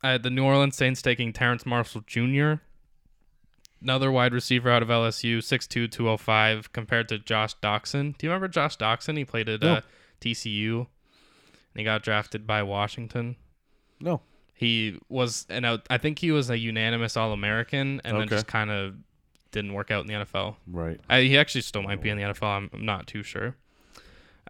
[0.04, 2.54] uh, the New Orleans Saints taking Terrace Marshall Jr.,
[3.80, 8.16] another wide receiver out of LSU, 6'2", 205, compared to Josh Doctson.
[8.18, 9.16] Do you remember Josh Doctson?
[9.16, 9.74] He played at No.
[9.76, 9.80] uh,
[10.20, 10.86] TCU, and
[11.76, 13.36] he got drafted by Washington.
[14.00, 14.20] No.
[14.54, 18.46] He was, and I I think he was a unanimous All American, and then just
[18.46, 18.94] kind of
[19.50, 20.54] didn't work out in the NFL.
[20.68, 21.00] Right.
[21.10, 22.44] Uh, he actually still might be in the NFL.
[22.44, 23.56] I'm, I'm not too sure.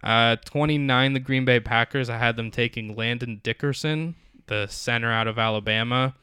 [0.01, 2.09] Uh, 29, the Green Bay Packers.
[2.09, 4.15] I had them taking Landon Dickerson,
[4.47, 6.15] the center out of Alabama.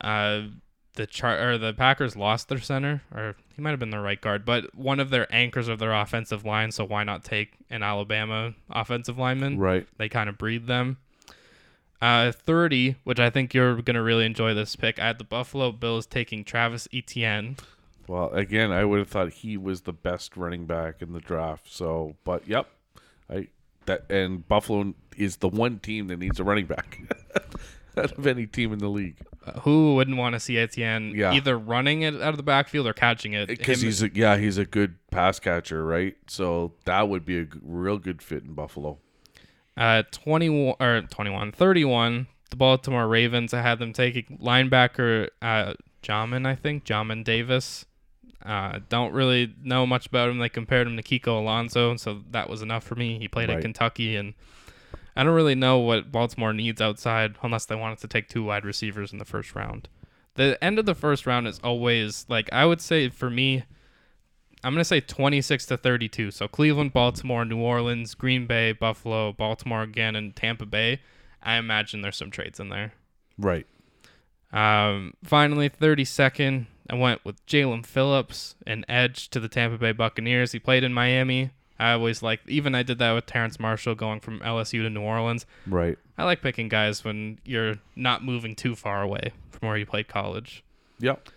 [0.00, 0.42] Uh,
[0.96, 4.20] the char- or the Packers lost their center, or he might have been their right
[4.20, 6.72] guard, but one of their anchors of their offensive line.
[6.72, 9.58] So why not take an Alabama offensive lineman?
[9.58, 9.86] Right.
[9.98, 10.98] They kind of breed them.
[12.02, 14.98] Uh, 30, which I think you're gonna really enjoy this pick.
[14.98, 17.56] I had the Buffalo Bills taking Travis Etienne.
[18.06, 21.72] Well, again, I would have thought he was the best running back in the draft.
[21.72, 22.68] So, but yep,
[23.30, 23.48] I
[23.86, 26.98] that and Buffalo is the one team that needs a running back
[27.96, 29.16] out of any team in the league
[29.46, 31.32] Uh, who wouldn't want to see Etienne Yeah.
[31.32, 33.46] either running it out of the backfield or catching it?
[33.48, 36.16] because he's a, yeah he's a good pass catcher, right?
[36.28, 38.98] So that would be a g- real good fit in Buffalo.
[39.76, 46.46] uh 21 or 21 31 the Baltimore Ravens I had them taking linebacker uh Jamin
[46.46, 47.84] I think Jamin Davis
[48.46, 52.48] uh don't really know much about him they compared him to Kiko Alonso so that
[52.48, 54.34] was enough for me he played at Kentucky and
[55.16, 58.64] I don't really know what Baltimore needs outside unless they wanted to take two wide
[58.64, 59.88] receivers in the first round
[60.34, 63.64] the end of the first round is always like I would say for me
[64.66, 66.32] I'm going to say 26 to 32.
[66.32, 71.00] So Cleveland, Baltimore, New Orleans, Green Bay, Buffalo, Baltimore again, and Tampa Bay.
[71.40, 72.92] I imagine there's some trades in there.
[73.38, 73.64] Right.
[74.52, 80.52] Um, finally, 32nd, I went with Jaelan Phillips, an edge to the Tampa Bay Buccaneers.
[80.52, 81.50] He played in Miami.
[81.78, 85.02] I always like, even I did that with Terrace Marshall going from LSU to New
[85.02, 85.44] Orleans.
[85.66, 85.98] Right.
[86.16, 90.08] I like picking guys when you're not moving too far away from where you played
[90.08, 90.64] college.
[91.00, 91.28] Yep.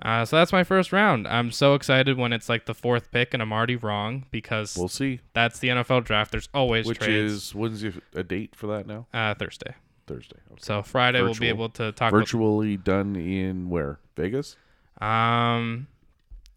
[0.00, 1.28] Uh, so that's my first round.
[1.28, 4.88] I'm so excited when it's like the fourth pick and I'm already wrong because We'll
[4.88, 5.20] see.
[5.34, 6.32] that's the NFL draft.
[6.32, 6.98] There's always trades.
[6.98, 7.32] Which trades.
[7.32, 9.06] is when's your, a date for that now?
[9.12, 9.74] uh, Thursday.
[10.06, 10.38] Thursday.
[10.50, 10.60] Okay.
[10.60, 12.10] So Friday we'll be able to talk.
[12.10, 13.98] Virtually done in where?
[14.16, 14.56] Vegas.
[15.02, 15.88] Um,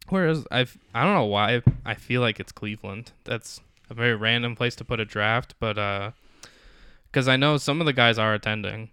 [0.09, 3.11] where is I've I don't know why I feel like it's Cleveland.
[3.23, 6.11] That's a very random place to put a draft, but uh,
[7.07, 8.89] because I know some of the guys are attending,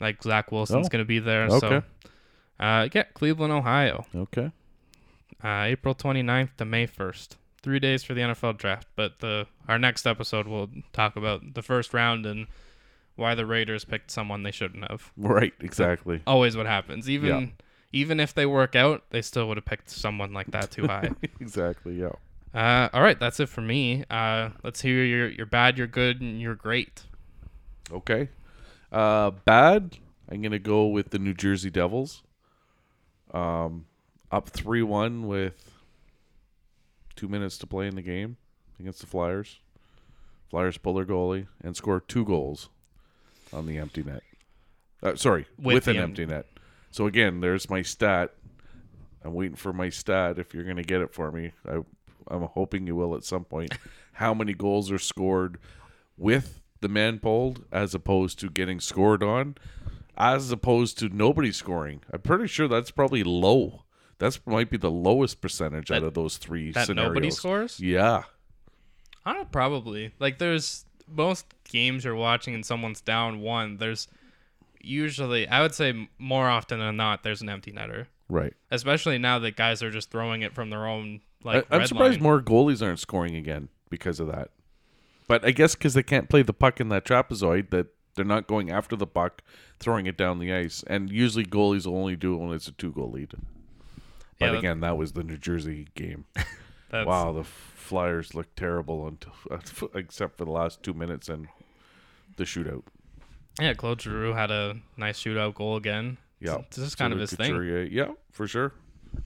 [0.00, 0.90] like Zach Wilson's Oh.
[0.90, 1.44] going to be there.
[1.44, 1.58] Okay.
[1.58, 1.82] So,
[2.58, 4.06] uh, yeah, Cleveland, Ohio.
[4.14, 4.50] Okay.
[5.44, 7.36] uh, April 29th to May 1st.
[7.62, 8.88] Three days for the NFL draft.
[8.96, 12.46] But the our next episode will talk about the first round and
[13.16, 15.12] why the Raiders picked someone they shouldn't have.
[15.16, 15.52] Right.
[15.60, 16.22] Exactly.
[16.26, 17.08] Always what happens.
[17.10, 17.46] Even Yeah.
[17.92, 21.10] Even if they work out, they still would have picked someone like that too high.
[21.40, 21.94] exactly.
[21.94, 22.12] Yeah.
[22.54, 24.04] uh, all right, that's it for me.
[24.10, 27.02] Uh, let's hear your your bad, your good, and your great.
[27.92, 28.28] Okay.
[28.92, 29.96] Uh, bad.
[30.30, 32.22] I'm gonna go with the New Jersey Devils.
[33.32, 33.86] Um,
[34.30, 35.80] up three one with
[37.16, 38.36] two minutes to play in the game
[38.78, 39.58] against the Flyers.
[40.50, 42.68] Flyers pull their goalie and score two goals
[43.52, 44.22] on the empty net.
[45.02, 46.46] Uh, sorry, With with, an em- empty net.
[46.90, 48.32] So again, there's my stat.
[49.24, 50.38] I'm waiting for my stat.
[50.38, 51.78] If you're gonna get it for me, I,
[52.28, 53.74] I'm hoping you will at some point.
[54.14, 55.58] How many goals are scored
[56.16, 59.56] with the man pulled as opposed to getting scored on,
[60.16, 62.02] as opposed to nobody scoring?
[62.12, 63.84] I'm pretty sure that's probably low.
[64.18, 67.10] That's might be the lowest percentage out of those three That scenarios.
[67.10, 67.80] nobody scores?
[67.80, 68.24] Yeah,
[69.24, 70.12] I don't know, probably.
[70.18, 73.76] Like there's most games you're watching and someone's down one.
[73.78, 74.08] There's
[74.80, 78.06] usually I would say more often than not there's an empty netter.
[78.28, 78.54] right.
[78.70, 81.88] Especially now that guys are just throwing it from their own like I, I'm red
[81.88, 82.22] surprised line.
[82.22, 84.50] more goalies aren't scoring again because of that.
[85.28, 88.46] But I guess because they can't play the puck in that trapezoid, that they're not
[88.46, 89.42] going after the puck,
[89.78, 90.82] throwing it down the ice.
[90.86, 93.32] And usually goalies will only do it when it's a two goal lead.
[94.38, 96.24] But Yeah, again, that was the New Jersey game.
[96.90, 99.32] That's, wow, the Flyers looked terrible until
[99.94, 101.46] except for the last two minutes and
[102.36, 102.82] the shootout.
[103.58, 106.18] Yeah, Claude Giroux had a nice shootout goal again.
[106.40, 107.88] Yeah, This is kind of his thing.
[107.90, 108.72] Yeah, for sure.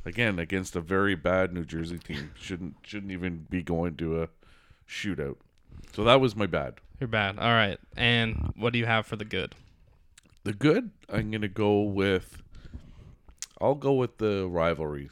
[0.04, 4.28] Again, against a very bad New Jersey team, shouldn't shouldn't even be going to a
[4.88, 5.36] shootout.
[5.94, 6.74] So that was my bad.
[6.98, 7.38] You're bad.
[7.38, 7.78] All right.
[7.96, 9.54] And what do you have for the good?
[10.44, 12.42] The good, I'm gonna go with.
[13.60, 15.10] I'll go with the rivalry.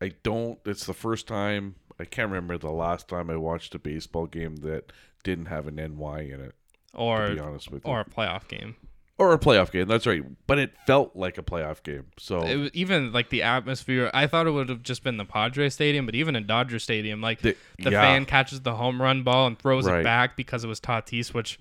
[0.00, 0.58] I don't.
[0.64, 1.74] It's the first time.
[1.98, 4.92] I can't remember the last time I watched a baseball game that
[5.22, 6.54] didn't have an NY in it.
[6.94, 8.76] Or To be honest with you, or a playoff game.
[9.18, 9.86] or a playoff game.
[9.88, 10.22] That's right.
[10.46, 12.06] But it felt like a playoff game.
[12.18, 15.24] So It was, even like the atmosphere, I thought it would have just been the
[15.24, 18.00] Padre Stadium, but even in Dodger Stadium, like The- the, yeah.
[18.02, 20.00] fan catches the home run ball and throws Right.
[20.00, 21.58] it back because it was Tatis, which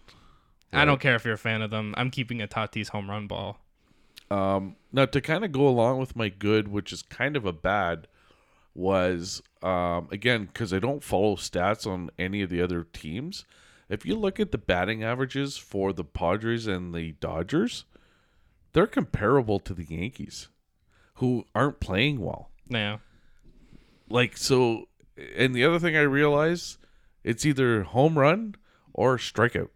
[0.72, 1.94] I don't care if you're a fan of them.
[1.98, 3.60] I'm keeping a Tatis home run ball.
[4.32, 7.54] Um, now to kind of go along with my good, which is kind of a
[7.54, 8.08] bad,
[8.76, 13.46] was um, again because I don't follow stats on any of the other teams.
[13.90, 17.86] If you look at the batting averages for the Padres and the Dodgers,
[18.74, 20.50] they're comparable to the Yankees,
[21.16, 22.50] who aren't playing well.
[22.68, 22.98] Yeah.
[24.10, 24.86] Like so,
[25.36, 26.78] and the other thing I realize,
[27.24, 28.56] it's either home run
[28.94, 29.70] or strikeout.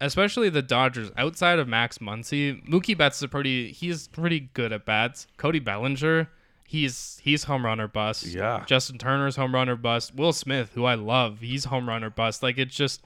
[0.00, 1.10] Especially the Dodgers.
[1.16, 5.26] Outside of Max Muncy, Mookie Betts is a pretty he's pretty good at bats.
[5.38, 6.28] Cody Bellinger,
[6.66, 8.26] he's he's home run or bust.
[8.26, 8.64] Yeah.
[8.66, 10.14] Justin Turner's home run or bust.
[10.14, 12.42] Will Smith, who I love, he's home run or bust.
[12.42, 13.02] Like it's just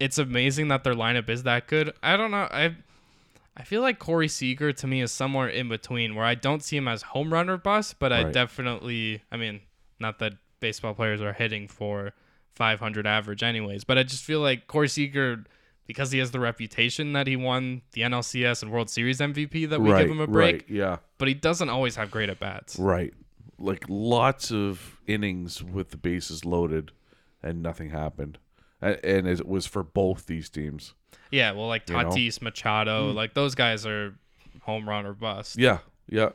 [0.00, 1.92] it's amazing that their lineup is that good.
[2.02, 2.48] I don't know.
[2.50, 2.76] I
[3.56, 6.76] I feel like Corey Seager to me is somewhere in between where I don't see
[6.76, 9.60] him as home run or bust, but I definitely I mean,
[10.00, 12.12] not that baseball players are hitting for
[12.54, 15.44] 500 average anyways, but I just feel like Corey Seager
[15.86, 19.80] because he has the reputation that he won the NLCS and World Series MVP that
[19.80, 20.96] we right, give him a break, right, yeah.
[21.18, 22.78] but he doesn't always have great at bats.
[22.78, 23.12] Right.
[23.58, 26.92] Like lots of innings with the bases loaded
[27.42, 28.38] and nothing happened.
[28.82, 30.94] And it was for both these teams.
[31.30, 32.10] Yeah, well, like You know?
[32.10, 34.14] Tatis, Machado, like those guys are
[34.62, 35.58] home run or bust.
[35.58, 35.78] Yeah,
[36.08, 36.30] yeah.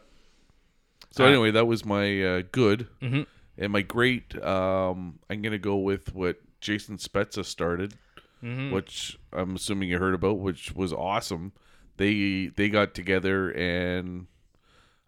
[1.11, 2.87] So Uh, anyway, that was my uh, good.
[3.01, 3.25] Mhm.
[3.57, 7.95] And my great, um, I'm going to go with what Jason Spezza started,
[8.43, 8.71] Mhm.
[8.71, 11.51] which I'm assuming you heard about, which was awesome.
[11.97, 14.27] They they got together and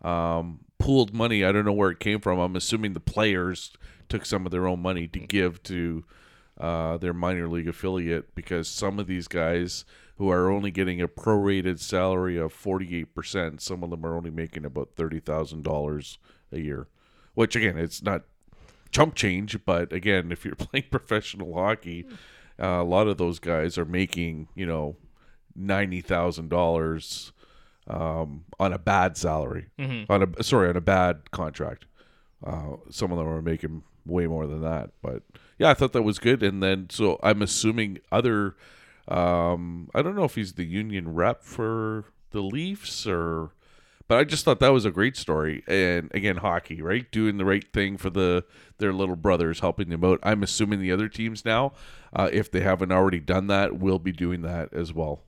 [0.01, 1.43] um, pooled money.
[1.43, 2.39] I don't know where it came from.
[2.39, 3.71] I'm assuming the players
[4.07, 6.03] took some of their own money to give to
[6.59, 9.85] uh, their minor league affiliate because some of these guys
[10.17, 14.65] who are only getting a prorated salary of 48%, some of them are only making
[14.65, 16.17] about $30,000
[16.51, 16.87] a year.
[17.35, 18.23] Which again, it's not
[18.91, 22.05] chump change, but again, if you're playing professional hockey,
[22.61, 24.97] uh, a lot of those guys are making, you know,
[25.57, 27.31] $90,000
[27.87, 30.05] um, on a bad salary, Mhm.
[30.09, 31.85] on a sorry on a bad contract.
[32.43, 35.23] Uh, some of them are making way more than that, but
[35.59, 36.41] yeah, I thought that was good.
[36.41, 38.55] And then so I'm assuming other,
[39.07, 43.51] um, I don't know if he's the union rep for the Leafs or,
[44.07, 45.63] but I just thought that was a great story.
[45.67, 48.43] And again, hockey, right, doing the right thing for the
[48.79, 50.19] their little brothers, helping them out.
[50.23, 51.73] I'm assuming the other teams now,
[52.13, 55.21] uh, if they haven't already done that, will be doing that as well.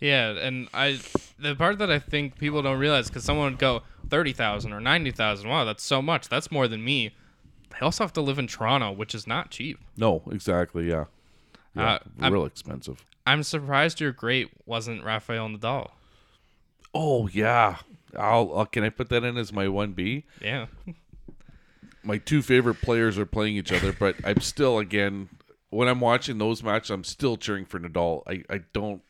[0.00, 1.00] Yeah, and I
[1.38, 4.80] the part that I think people don't realize because someone would go thirty thousand or
[4.80, 5.48] ninety thousand.
[5.48, 6.28] Wow, that's so much.
[6.28, 7.14] That's more than me.
[7.78, 9.78] They also have to live in Toronto, which is not cheap.
[9.96, 11.04] No, exactly, yeah,
[11.74, 13.04] yeah, Uh, I'm- real expensive.
[13.26, 15.90] I'm surprised your great wasn't Rafael Nadal.
[16.94, 17.78] Oh yeah,
[18.16, 20.24] I'll, I'll can I put that in as my one B?
[20.40, 20.66] Yeah,
[22.02, 25.28] my two favorite players are playing each other, but I'm still again
[25.70, 28.22] when I'm watching those matches, I'm still cheering for Nadal.
[28.26, 29.02] I, I don't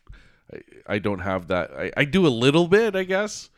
[0.53, 1.71] I, I don't have that.
[1.73, 3.51] I, I do a little bit, I guess,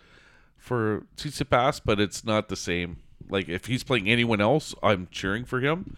[0.56, 2.98] for Tsitsipas, but it's not the same.
[3.30, 5.96] Like if he's playing anyone else, I'm cheering for him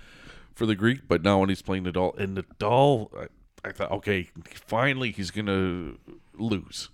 [0.55, 4.31] for the Greek, but now when he's playing Nadal and Nadal, I, I thought, okay,
[4.45, 5.95] finally he's gonna
[6.37, 6.91] lose.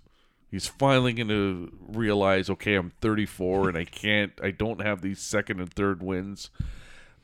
[0.49, 5.59] He's finally to realize, okay, I'm 34 and I can't, I don't have these second
[5.59, 6.49] and third wins.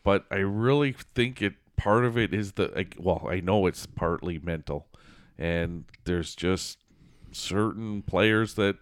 [0.03, 4.39] But I really think it, part of it is the, well, I know it's partly
[4.39, 4.87] mental.
[5.37, 6.79] And there's just
[7.31, 8.75] certain players that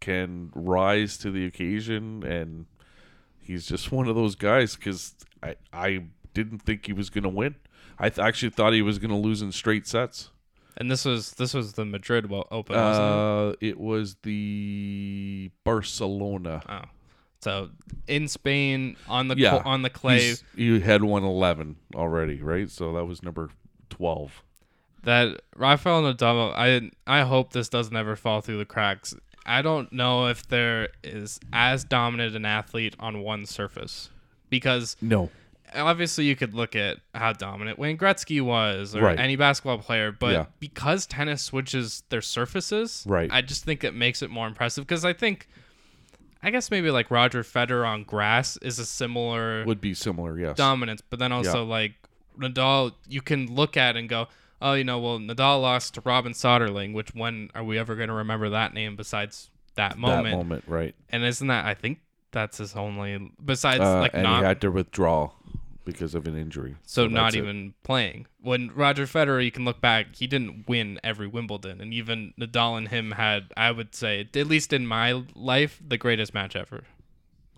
[0.00, 2.24] can rise to the occasion.
[2.24, 2.66] And
[3.40, 7.28] he's just one of those guys because I, I didn't think he was going to
[7.30, 7.54] win.
[7.98, 10.30] I th- actually thought he was going to lose in straight sets.
[10.76, 12.76] and this was this was the Madrid Open.
[12.76, 13.12] wasn't it?
[13.12, 16.62] Uh, it was the Barcelona.
[16.68, 16.88] Oh,
[17.42, 17.70] so
[18.06, 22.70] in Spain on the Yeah, co- on the clay You had one eleven already, right?
[22.70, 23.50] So that was number
[23.90, 24.42] twelve.
[25.02, 26.54] that Rafael Nadal.
[26.54, 29.14] I I hope this doesn't ever fall through the cracks.
[29.50, 34.08] I don't know if there is as dominant an athlete on one surface
[34.48, 35.28] because No,
[35.74, 39.18] obviously you could look at how dominant Wayne Gretzky was or Right.
[39.18, 40.46] any basketball player, but Yeah.
[40.60, 43.28] because tennis switches their surfaces, Right.
[43.32, 45.48] I just think it makes it more impressive because I think
[46.42, 50.38] I guess maybe like Roger Federer on grass is a similar would be similar.
[50.38, 50.56] Yes.
[50.56, 51.94] dominance, but then also like
[52.38, 54.28] Nadal, you can look at and go,
[54.60, 58.08] oh, you know, well, Nadal lost to Robin Soderling, which when are we ever going
[58.08, 60.26] to remember that name besides that moment?
[60.26, 60.94] That moment, right?
[61.10, 61.98] And isn't that I think
[62.32, 65.30] that's his only besides Uh, like and not he had to withdraw
[65.84, 66.76] because of an injury.
[66.84, 67.38] so not that's it.
[67.38, 68.26] even playing.
[68.40, 72.78] When Roger Federer, you can look back, he didn't win every Wimbledon, and even Nadal
[72.78, 76.84] and him had, I would say, at least in my life, the greatest match ever.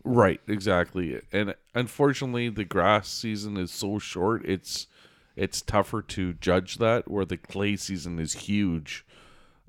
[0.05, 1.21] Right, exactly.
[1.33, 4.45] And unfortunately, the grass season is so short.
[4.45, 4.87] It's
[5.37, 7.11] it's tougher to judge that.
[7.11, 9.05] Where the clay season is huge,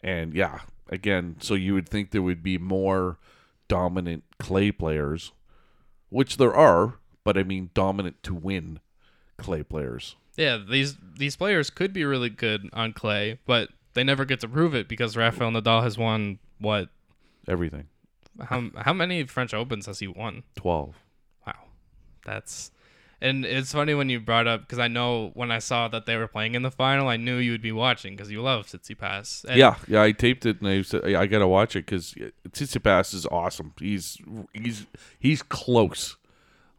[0.04, 0.60] and yeah,
[0.90, 3.18] again, so you would think there would be more
[3.68, 5.32] dominant clay players,
[6.10, 8.80] which there are, but I mean dominant to win
[9.38, 10.16] clay players.
[10.36, 14.48] Yeah, these these players could be really good on clay, but they never get to
[14.48, 16.90] prove it because Rafael Nadal has won what?
[17.48, 17.88] Everything
[18.42, 20.44] How how many French Opens has he won?
[20.56, 20.96] twelve.
[21.46, 21.66] Wow,
[22.26, 22.72] that's
[23.24, 26.18] and it's funny when you brought up because I know when I saw that they
[26.18, 29.46] were playing in the final, I knew you would be watching because you love Tsitsipas.
[29.46, 30.04] And yeah, yeah.
[30.04, 32.14] I taped it and I said I gotta watch it because
[32.50, 33.74] Tsitsipas is awesome.
[33.80, 34.18] He's
[34.54, 34.86] he's
[35.18, 36.18] he's close.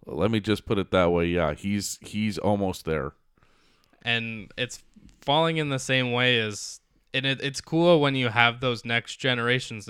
[0.06, 1.26] Let me just put it that way.
[1.26, 3.12] Yeah, he's he's almost there.
[4.02, 4.82] and it's
[5.22, 6.80] falling in the same way as
[7.14, 9.88] and it, it's cool when you have those next generations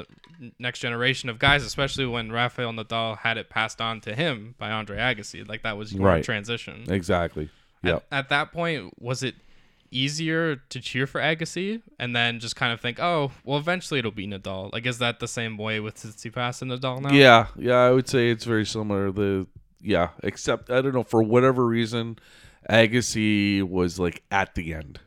[0.59, 4.71] next generation of guys especially when Rafael Nadal had it passed on to him by
[4.71, 6.23] Andre Agassi like that was your Right.
[6.25, 7.49] transition Exactly.
[7.83, 7.97] Yeah.
[7.97, 9.35] at, at that point was it
[9.91, 14.11] easier to cheer for Agassi and then just kind of think oh well eventually it'll
[14.11, 17.77] be Nadal like is that the same way with Tsitsipas and Nadal now Yeah, yeah.
[17.77, 19.13] I would say it's very similar.
[19.13, 19.47] The
[19.81, 22.19] yeah, except I don't know for whatever reason,
[22.71, 24.99] Agassi was like at the end,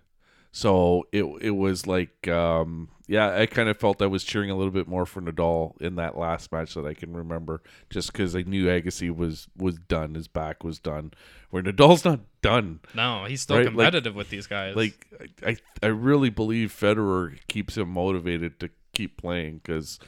[0.58, 3.38] so it it was like um yeah.
[3.40, 6.18] I kind of felt I was cheering a little bit more for Nadal in that
[6.18, 10.28] last match that I can remember, just because I knew Agassi was was done, his
[10.28, 11.12] back was done,
[11.52, 12.80] where Nadal's not done.
[12.96, 15.06] no he's still Right, like- competitive with these guys Like
[15.46, 20.00] I, I I really believe Federer keeps him motivated to keep playing because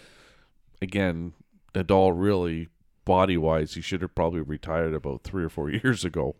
[0.82, 1.34] again,
[1.76, 2.70] Nadal really
[3.06, 6.36] body wise he should have probably retired about three or four years ago.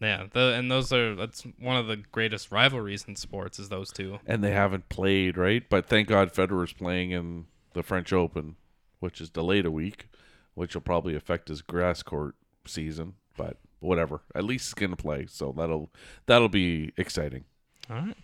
[0.00, 3.90] Yeah the, and those are that's one of the greatest rivalries in sports is those
[3.90, 5.68] two And they haven't played, right?
[5.68, 8.56] But thank God Federer's playing in the French Open,
[9.00, 10.08] which is delayed a week,
[10.54, 12.34] which will probably affect his grass court
[12.66, 13.14] season.
[13.36, 14.20] But whatever.
[14.34, 15.90] At least he's gonna play, so that'll
[16.26, 17.44] that'll be exciting.
[17.90, 18.16] All right.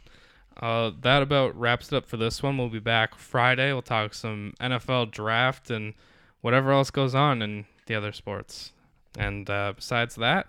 [0.57, 2.57] Uh, that about wraps it up for this one.
[2.57, 3.73] We'll be back Friday.
[3.73, 5.95] We'll talk some NFL draft and
[6.43, 8.73] whatever else goes on in the other sports.
[9.19, 10.49] And uh, besides that,